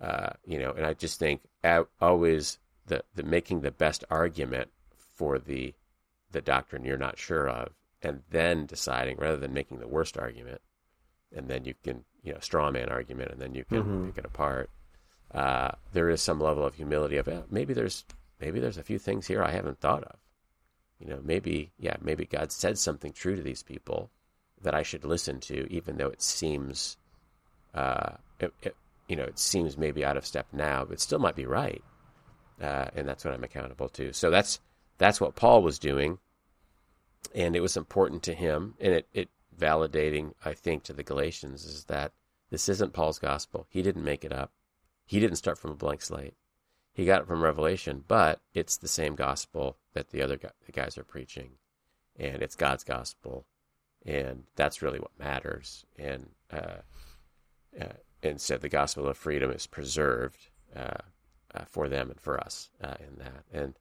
Uh, 0.00 0.30
you 0.44 0.58
know, 0.58 0.72
and 0.72 0.84
I 0.84 0.94
just 0.94 1.18
think 1.18 1.42
always 2.00 2.58
the, 2.86 3.04
the 3.14 3.22
making 3.22 3.60
the 3.60 3.70
best 3.70 4.04
argument 4.10 4.70
for 4.96 5.38
the, 5.38 5.74
the 6.30 6.40
doctrine 6.40 6.84
you're 6.84 6.96
not 6.96 7.18
sure 7.18 7.48
of, 7.48 7.72
and 8.02 8.22
then 8.30 8.66
deciding 8.66 9.16
rather 9.18 9.36
than 9.36 9.52
making 9.52 9.78
the 9.78 9.88
worst 9.88 10.18
argument, 10.18 10.60
and 11.34 11.48
then 11.48 11.64
you 11.64 11.74
can, 11.82 12.04
you 12.22 12.32
know, 12.32 12.38
straw 12.40 12.70
man 12.70 12.88
argument, 12.88 13.30
and 13.30 13.40
then 13.40 13.54
you 13.54 13.64
can 13.64 13.82
Mhm. 13.82 14.06
pick 14.06 14.18
it 14.18 14.24
apart. 14.24 14.70
Uh, 15.30 15.72
there 15.92 16.10
is 16.10 16.20
some 16.20 16.40
level 16.40 16.64
of 16.64 16.74
humility 16.74 17.16
of 17.16 17.28
eh, 17.28 17.42
maybe 17.50 17.72
there's 17.72 18.04
maybe 18.40 18.60
there's 18.60 18.76
a 18.76 18.82
few 18.82 18.98
things 18.98 19.26
here 19.26 19.42
I 19.42 19.50
haven't 19.50 19.80
thought 19.80 20.04
of. 20.04 20.18
You 20.98 21.08
know, 21.08 21.20
maybe 21.22 21.72
yeah, 21.78 21.96
maybe 22.00 22.26
God 22.26 22.52
said 22.52 22.78
something 22.78 23.12
true 23.12 23.36
to 23.36 23.42
these 23.42 23.62
people 23.62 24.10
that 24.60 24.74
I 24.74 24.82
should 24.82 25.04
listen 25.04 25.40
to, 25.40 25.66
even 25.72 25.96
though 25.96 26.08
it 26.08 26.22
seems, 26.22 26.96
uh, 27.74 28.12
it, 28.38 28.52
it, 28.62 28.76
you 29.08 29.16
know, 29.16 29.24
it 29.24 29.38
seems 29.38 29.76
maybe 29.76 30.04
out 30.04 30.16
of 30.16 30.26
step 30.26 30.46
now, 30.52 30.84
but 30.84 31.00
still 31.00 31.18
might 31.18 31.34
be 31.34 31.46
right. 31.46 31.82
Uh, 32.60 32.86
and 32.94 33.08
that's 33.08 33.24
what 33.24 33.34
I'm 33.34 33.42
accountable 33.42 33.88
to. 33.90 34.12
So 34.12 34.30
that's 34.30 34.60
that's 34.98 35.20
what 35.20 35.34
Paul 35.34 35.62
was 35.62 35.78
doing, 35.78 36.18
and 37.34 37.56
it 37.56 37.60
was 37.60 37.76
important 37.76 38.22
to 38.24 38.34
him, 38.34 38.74
and 38.80 38.94
it, 38.94 39.08
it 39.12 39.28
validating, 39.58 40.32
I 40.44 40.54
think, 40.54 40.82
to 40.84 40.92
the 40.92 41.02
Galatians 41.02 41.64
is 41.64 41.84
that 41.84 42.12
this 42.50 42.68
isn't 42.68 42.92
Paul's 42.92 43.18
gospel. 43.18 43.66
He 43.68 43.82
didn't 43.82 44.04
make 44.04 44.24
it 44.24 44.32
up. 44.32 44.52
He 45.06 45.20
didn't 45.20 45.36
start 45.36 45.58
from 45.58 45.70
a 45.70 45.76
blank 45.76 46.02
slate. 46.02 46.34
He 46.92 47.06
got 47.06 47.22
it 47.22 47.26
from 47.26 47.42
Revelation, 47.42 48.04
but 48.06 48.40
it's 48.52 48.76
the 48.76 48.88
same 48.88 49.14
gospel 49.14 49.78
that 49.94 50.10
the 50.10 50.20
other 50.20 50.38
guys 50.72 50.98
are 50.98 51.04
preaching, 51.04 51.52
and 52.18 52.42
it's 52.42 52.54
God's 52.54 52.84
gospel, 52.84 53.46
and 54.04 54.44
that's 54.56 54.82
really 54.82 54.98
what 54.98 55.18
matters. 55.18 55.86
And 55.98 56.28
uh, 56.52 56.82
uh, 57.80 57.94
and 58.22 58.40
so 58.40 58.56
the 58.56 58.68
gospel 58.68 59.08
of 59.08 59.16
freedom 59.16 59.50
is 59.50 59.66
preserved 59.66 60.48
uh, 60.76 60.98
uh, 61.54 61.64
for 61.68 61.88
them 61.88 62.10
and 62.10 62.20
for 62.20 62.38
us 62.38 62.70
uh, 62.82 62.94
in 63.00 63.18
that. 63.18 63.44
And 63.52 63.74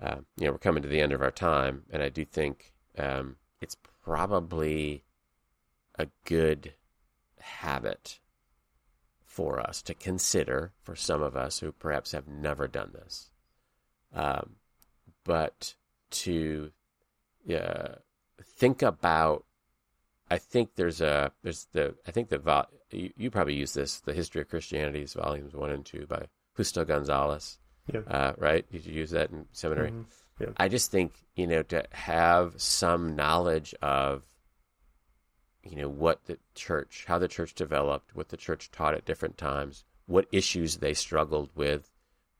um, 0.00 0.26
you 0.36 0.46
know, 0.46 0.52
we're 0.52 0.58
coming 0.58 0.82
to 0.82 0.88
the 0.88 1.00
end 1.00 1.12
of 1.12 1.20
our 1.20 1.30
time, 1.30 1.82
and 1.90 2.02
I 2.02 2.08
do 2.08 2.24
think 2.24 2.72
um, 2.98 3.36
it's 3.60 3.76
probably 4.02 5.04
a 5.98 6.08
good 6.24 6.74
habit 7.38 8.18
for 9.24 9.60
us 9.60 9.82
to 9.82 9.94
consider 9.94 10.72
for 10.82 10.96
some 10.96 11.22
of 11.22 11.36
us 11.36 11.60
who 11.60 11.70
perhaps 11.70 12.12
have 12.12 12.26
never 12.26 12.66
done 12.66 12.90
this, 12.94 13.30
um, 14.14 14.56
but 15.24 15.74
to 16.10 16.72
uh, 17.54 17.94
think 18.42 18.82
about. 18.82 19.44
I 20.32 20.38
think 20.38 20.76
there's 20.76 21.00
a 21.00 21.32
there's 21.42 21.66
the 21.72 21.96
I 22.06 22.12
think 22.12 22.28
the 22.28 22.66
you, 22.92 23.12
you 23.16 23.30
probably 23.30 23.54
use 23.54 23.74
this 23.74 24.00
the 24.00 24.14
history 24.14 24.40
of 24.40 24.48
Christianity's 24.48 25.14
volumes 25.14 25.54
one 25.54 25.70
and 25.70 25.84
two 25.84 26.06
by 26.06 26.26
Justo 26.56 26.84
Gonzalez, 26.84 27.58
Yeah. 27.92 28.00
uh, 28.00 28.32
right? 28.38 28.70
Did 28.70 28.86
you 28.86 28.94
use 28.94 29.10
that 29.10 29.30
in 29.30 29.46
seminary? 29.52 29.90
Mhm. 29.90 30.04
Yeah. 30.38 30.48
I 30.56 30.68
just 30.68 30.90
think 30.90 31.12
you 31.34 31.46
know 31.46 31.62
to 31.64 31.84
have 31.92 32.60
some 32.60 33.14
knowledge 33.16 33.74
of 33.82 34.22
you 35.62 35.76
know 35.76 35.88
what 35.88 36.24
the 36.24 36.38
church, 36.54 37.04
how 37.06 37.18
the 37.18 37.28
church 37.28 37.54
developed, 37.54 38.14
what 38.14 38.28
the 38.28 38.36
church 38.36 38.70
taught 38.70 38.94
at 38.94 39.04
different 39.04 39.36
times, 39.36 39.84
what 40.06 40.26
issues 40.32 40.76
they 40.76 40.94
struggled 40.94 41.50
with 41.54 41.90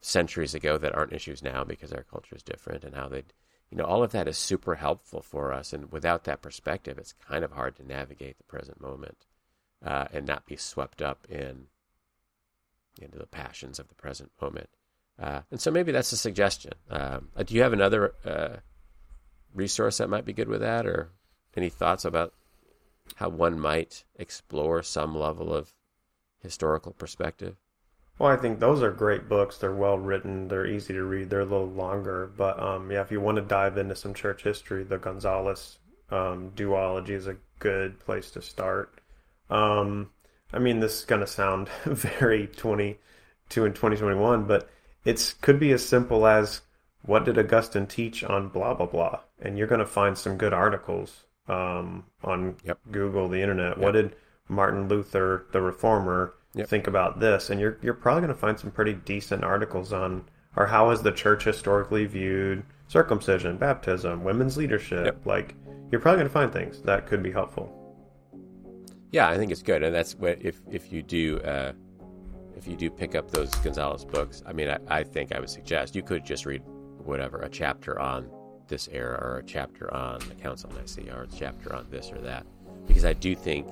centuries 0.00 0.54
ago 0.54 0.78
that 0.78 0.94
aren't 0.94 1.12
issues 1.12 1.42
now 1.42 1.62
because 1.62 1.92
our 1.92 2.02
culture 2.04 2.34
is 2.34 2.42
different, 2.42 2.84
and 2.84 2.94
how 2.94 3.06
they, 3.08 3.22
you 3.70 3.76
know, 3.76 3.84
all 3.84 4.02
of 4.02 4.12
that 4.12 4.26
is 4.26 4.38
super 4.38 4.76
helpful 4.76 5.20
for 5.20 5.52
us. 5.52 5.72
And 5.74 5.92
without 5.92 6.24
that 6.24 6.40
perspective, 6.40 6.96
it's 6.98 7.12
kind 7.12 7.44
of 7.44 7.52
hard 7.52 7.76
to 7.76 7.86
navigate 7.86 8.38
the 8.38 8.44
present 8.44 8.80
moment 8.80 9.26
uh, 9.84 10.06
and 10.12 10.26
not 10.26 10.46
be 10.46 10.56
swept 10.56 11.02
up 11.02 11.26
in 11.28 11.66
into 13.00 13.18
the 13.18 13.26
passions 13.26 13.78
of 13.78 13.88
the 13.88 13.94
present 13.94 14.30
moment. 14.40 14.68
Uh, 15.20 15.42
and 15.50 15.60
so 15.60 15.70
maybe 15.70 15.92
that's 15.92 16.12
a 16.12 16.16
suggestion. 16.16 16.72
Um, 16.90 17.28
uh, 17.36 17.42
do 17.42 17.54
you 17.54 17.62
have 17.62 17.74
another 17.74 18.14
uh, 18.24 18.56
resource 19.54 19.98
that 19.98 20.08
might 20.08 20.24
be 20.24 20.32
good 20.32 20.48
with 20.48 20.62
that, 20.62 20.86
or 20.86 21.10
any 21.56 21.68
thoughts 21.68 22.04
about 22.04 22.32
how 23.16 23.28
one 23.28 23.58
might 23.58 24.04
explore 24.16 24.82
some 24.82 25.14
level 25.14 25.54
of 25.54 25.74
historical 26.42 26.92
perspective? 26.92 27.56
Well, 28.18 28.30
I 28.30 28.36
think 28.36 28.60
those 28.60 28.82
are 28.82 28.90
great 28.90 29.28
books. 29.28 29.58
They're 29.58 29.74
well 29.74 29.98
written. 29.98 30.48
They're 30.48 30.66
easy 30.66 30.92
to 30.94 31.04
read. 31.04 31.30
They're 31.30 31.40
a 31.40 31.44
little 31.44 31.70
longer, 31.70 32.30
but 32.36 32.60
um, 32.60 32.90
yeah, 32.90 33.00
if 33.00 33.10
you 33.10 33.20
want 33.20 33.36
to 33.36 33.42
dive 33.42 33.78
into 33.78 33.94
some 33.94 34.14
church 34.14 34.42
history, 34.42 34.84
the 34.84 34.98
Gonzalez 34.98 35.78
um, 36.10 36.52
duology 36.54 37.10
is 37.10 37.26
a 37.26 37.36
good 37.58 37.98
place 37.98 38.30
to 38.32 38.42
start. 38.42 39.00
Um, 39.48 40.10
I 40.52 40.58
mean, 40.58 40.80
this 40.80 40.98
is 40.98 41.04
going 41.04 41.22
to 41.22 41.26
sound 41.26 41.68
very 41.84 42.46
22 42.46 43.64
and 43.64 43.74
2021, 43.74 44.44
but 44.44 44.68
it's 45.04 45.32
could 45.34 45.58
be 45.58 45.72
as 45.72 45.84
simple 45.86 46.26
as 46.26 46.60
what 47.02 47.24
did 47.24 47.38
Augustine 47.38 47.86
teach 47.86 48.22
on 48.24 48.48
blah 48.48 48.74
blah 48.74 48.86
blah, 48.86 49.20
and 49.40 49.56
you're 49.58 49.66
going 49.66 49.78
to 49.80 49.86
find 49.86 50.16
some 50.16 50.36
good 50.36 50.52
articles 50.52 51.24
um, 51.48 52.04
on 52.22 52.56
Yep. 52.64 52.78
Google, 52.90 53.28
the 53.28 53.40
internet. 53.40 53.78
What 53.78 53.92
did 53.92 54.14
Martin 54.48 54.88
Luther, 54.88 55.46
the 55.52 55.60
Reformer, 55.60 56.34
Yep. 56.54 56.68
think 56.68 56.86
about 56.86 57.20
this? 57.20 57.50
And 57.50 57.60
you're 57.60 57.78
you're 57.82 57.94
probably 57.94 58.22
going 58.22 58.34
to 58.34 58.40
find 58.40 58.58
some 58.58 58.70
pretty 58.70 58.92
decent 58.94 59.44
articles 59.44 59.92
on 59.92 60.24
or 60.56 60.66
how 60.66 60.90
has 60.90 61.02
the 61.02 61.12
church 61.12 61.44
historically 61.44 62.06
viewed 62.06 62.62
circumcision, 62.88 63.56
baptism, 63.56 64.24
women's 64.24 64.56
leadership. 64.56 65.04
Yep. 65.06 65.26
Like 65.26 65.54
you're 65.90 66.00
probably 66.00 66.18
going 66.18 66.28
to 66.28 66.32
find 66.32 66.52
things 66.52 66.82
that 66.82 67.06
could 67.06 67.22
be 67.22 67.30
helpful. 67.32 67.76
Yeah, 69.12 69.28
I 69.28 69.36
think 69.38 69.50
it's 69.50 69.62
good, 69.62 69.82
and 69.82 69.94
that's 69.94 70.14
what 70.14 70.38
if 70.40 70.60
if 70.70 70.92
you 70.92 71.02
do 71.02 71.38
uh, 71.40 71.72
if 72.60 72.68
you 72.68 72.76
do 72.76 72.90
pick 72.90 73.14
up 73.14 73.30
those 73.30 73.48
Gonzalez 73.56 74.04
books. 74.04 74.42
I 74.44 74.52
mean, 74.52 74.68
I, 74.68 74.78
I 74.88 75.02
think 75.02 75.32
I 75.32 75.40
would 75.40 75.48
suggest 75.48 75.96
you 75.96 76.02
could 76.02 76.26
just 76.26 76.44
read 76.44 76.62
whatever 76.98 77.38
a 77.38 77.48
chapter 77.48 77.98
on 77.98 78.30
this 78.68 78.86
era, 78.92 79.18
or 79.18 79.38
a 79.38 79.42
chapter 79.42 79.92
on 79.94 80.20
the 80.28 80.34
Council 80.34 80.68
of 80.70 80.76
Nicaea, 80.76 81.16
or 81.16 81.22
a 81.22 81.26
chapter 81.26 81.74
on 81.74 81.86
this 81.90 82.12
or 82.12 82.20
that, 82.20 82.46
because 82.86 83.06
I 83.06 83.14
do 83.14 83.34
think 83.34 83.66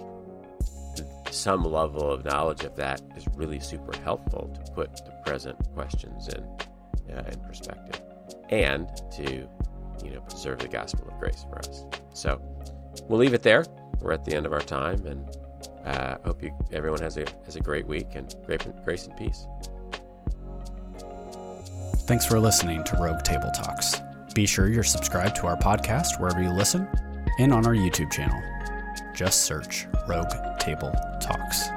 some 1.30 1.62
level 1.64 2.10
of 2.10 2.24
knowledge 2.24 2.64
of 2.64 2.74
that 2.76 3.02
is 3.14 3.26
really 3.36 3.60
super 3.60 3.96
helpful 3.98 4.50
to 4.54 4.72
put 4.72 4.96
the 4.96 5.12
present 5.24 5.56
questions 5.74 6.28
in 6.28 6.42
uh, 7.14 7.22
in 7.30 7.38
perspective, 7.40 8.00
and 8.48 8.88
to 9.12 9.46
you 10.02 10.10
know 10.12 10.20
preserve 10.22 10.60
the 10.60 10.68
gospel 10.68 11.06
of 11.08 11.18
grace 11.20 11.44
for 11.48 11.58
us. 11.58 11.84
So 12.14 12.40
we'll 13.06 13.20
leave 13.20 13.34
it 13.34 13.42
there. 13.42 13.66
We're 14.00 14.12
at 14.12 14.24
the 14.24 14.34
end 14.34 14.46
of 14.46 14.54
our 14.54 14.60
time, 14.62 15.06
and 15.06 15.28
uh, 15.88 16.18
hope 16.24 16.42
you 16.42 16.50
everyone 16.72 17.00
has 17.00 17.16
a 17.16 17.24
has 17.44 17.56
a 17.56 17.60
great 17.60 17.86
week 17.86 18.08
and 18.14 18.34
grace 18.84 19.06
and 19.06 19.16
peace. 19.16 19.46
Thanks 22.06 22.24
for 22.24 22.38
listening 22.38 22.84
to 22.84 22.96
Rogue 22.96 23.22
Table 23.22 23.50
Talks. 23.54 24.00
Be 24.34 24.46
sure 24.46 24.68
you're 24.68 24.82
subscribed 24.82 25.36
to 25.36 25.46
our 25.46 25.56
podcast 25.56 26.20
wherever 26.20 26.42
you 26.42 26.50
listen 26.50 26.88
and 27.38 27.52
on 27.52 27.66
our 27.66 27.74
YouTube 27.74 28.10
channel. 28.10 28.40
Just 29.14 29.44
search 29.44 29.86
Rogue 30.06 30.32
Table 30.58 30.92
Talks. 31.20 31.68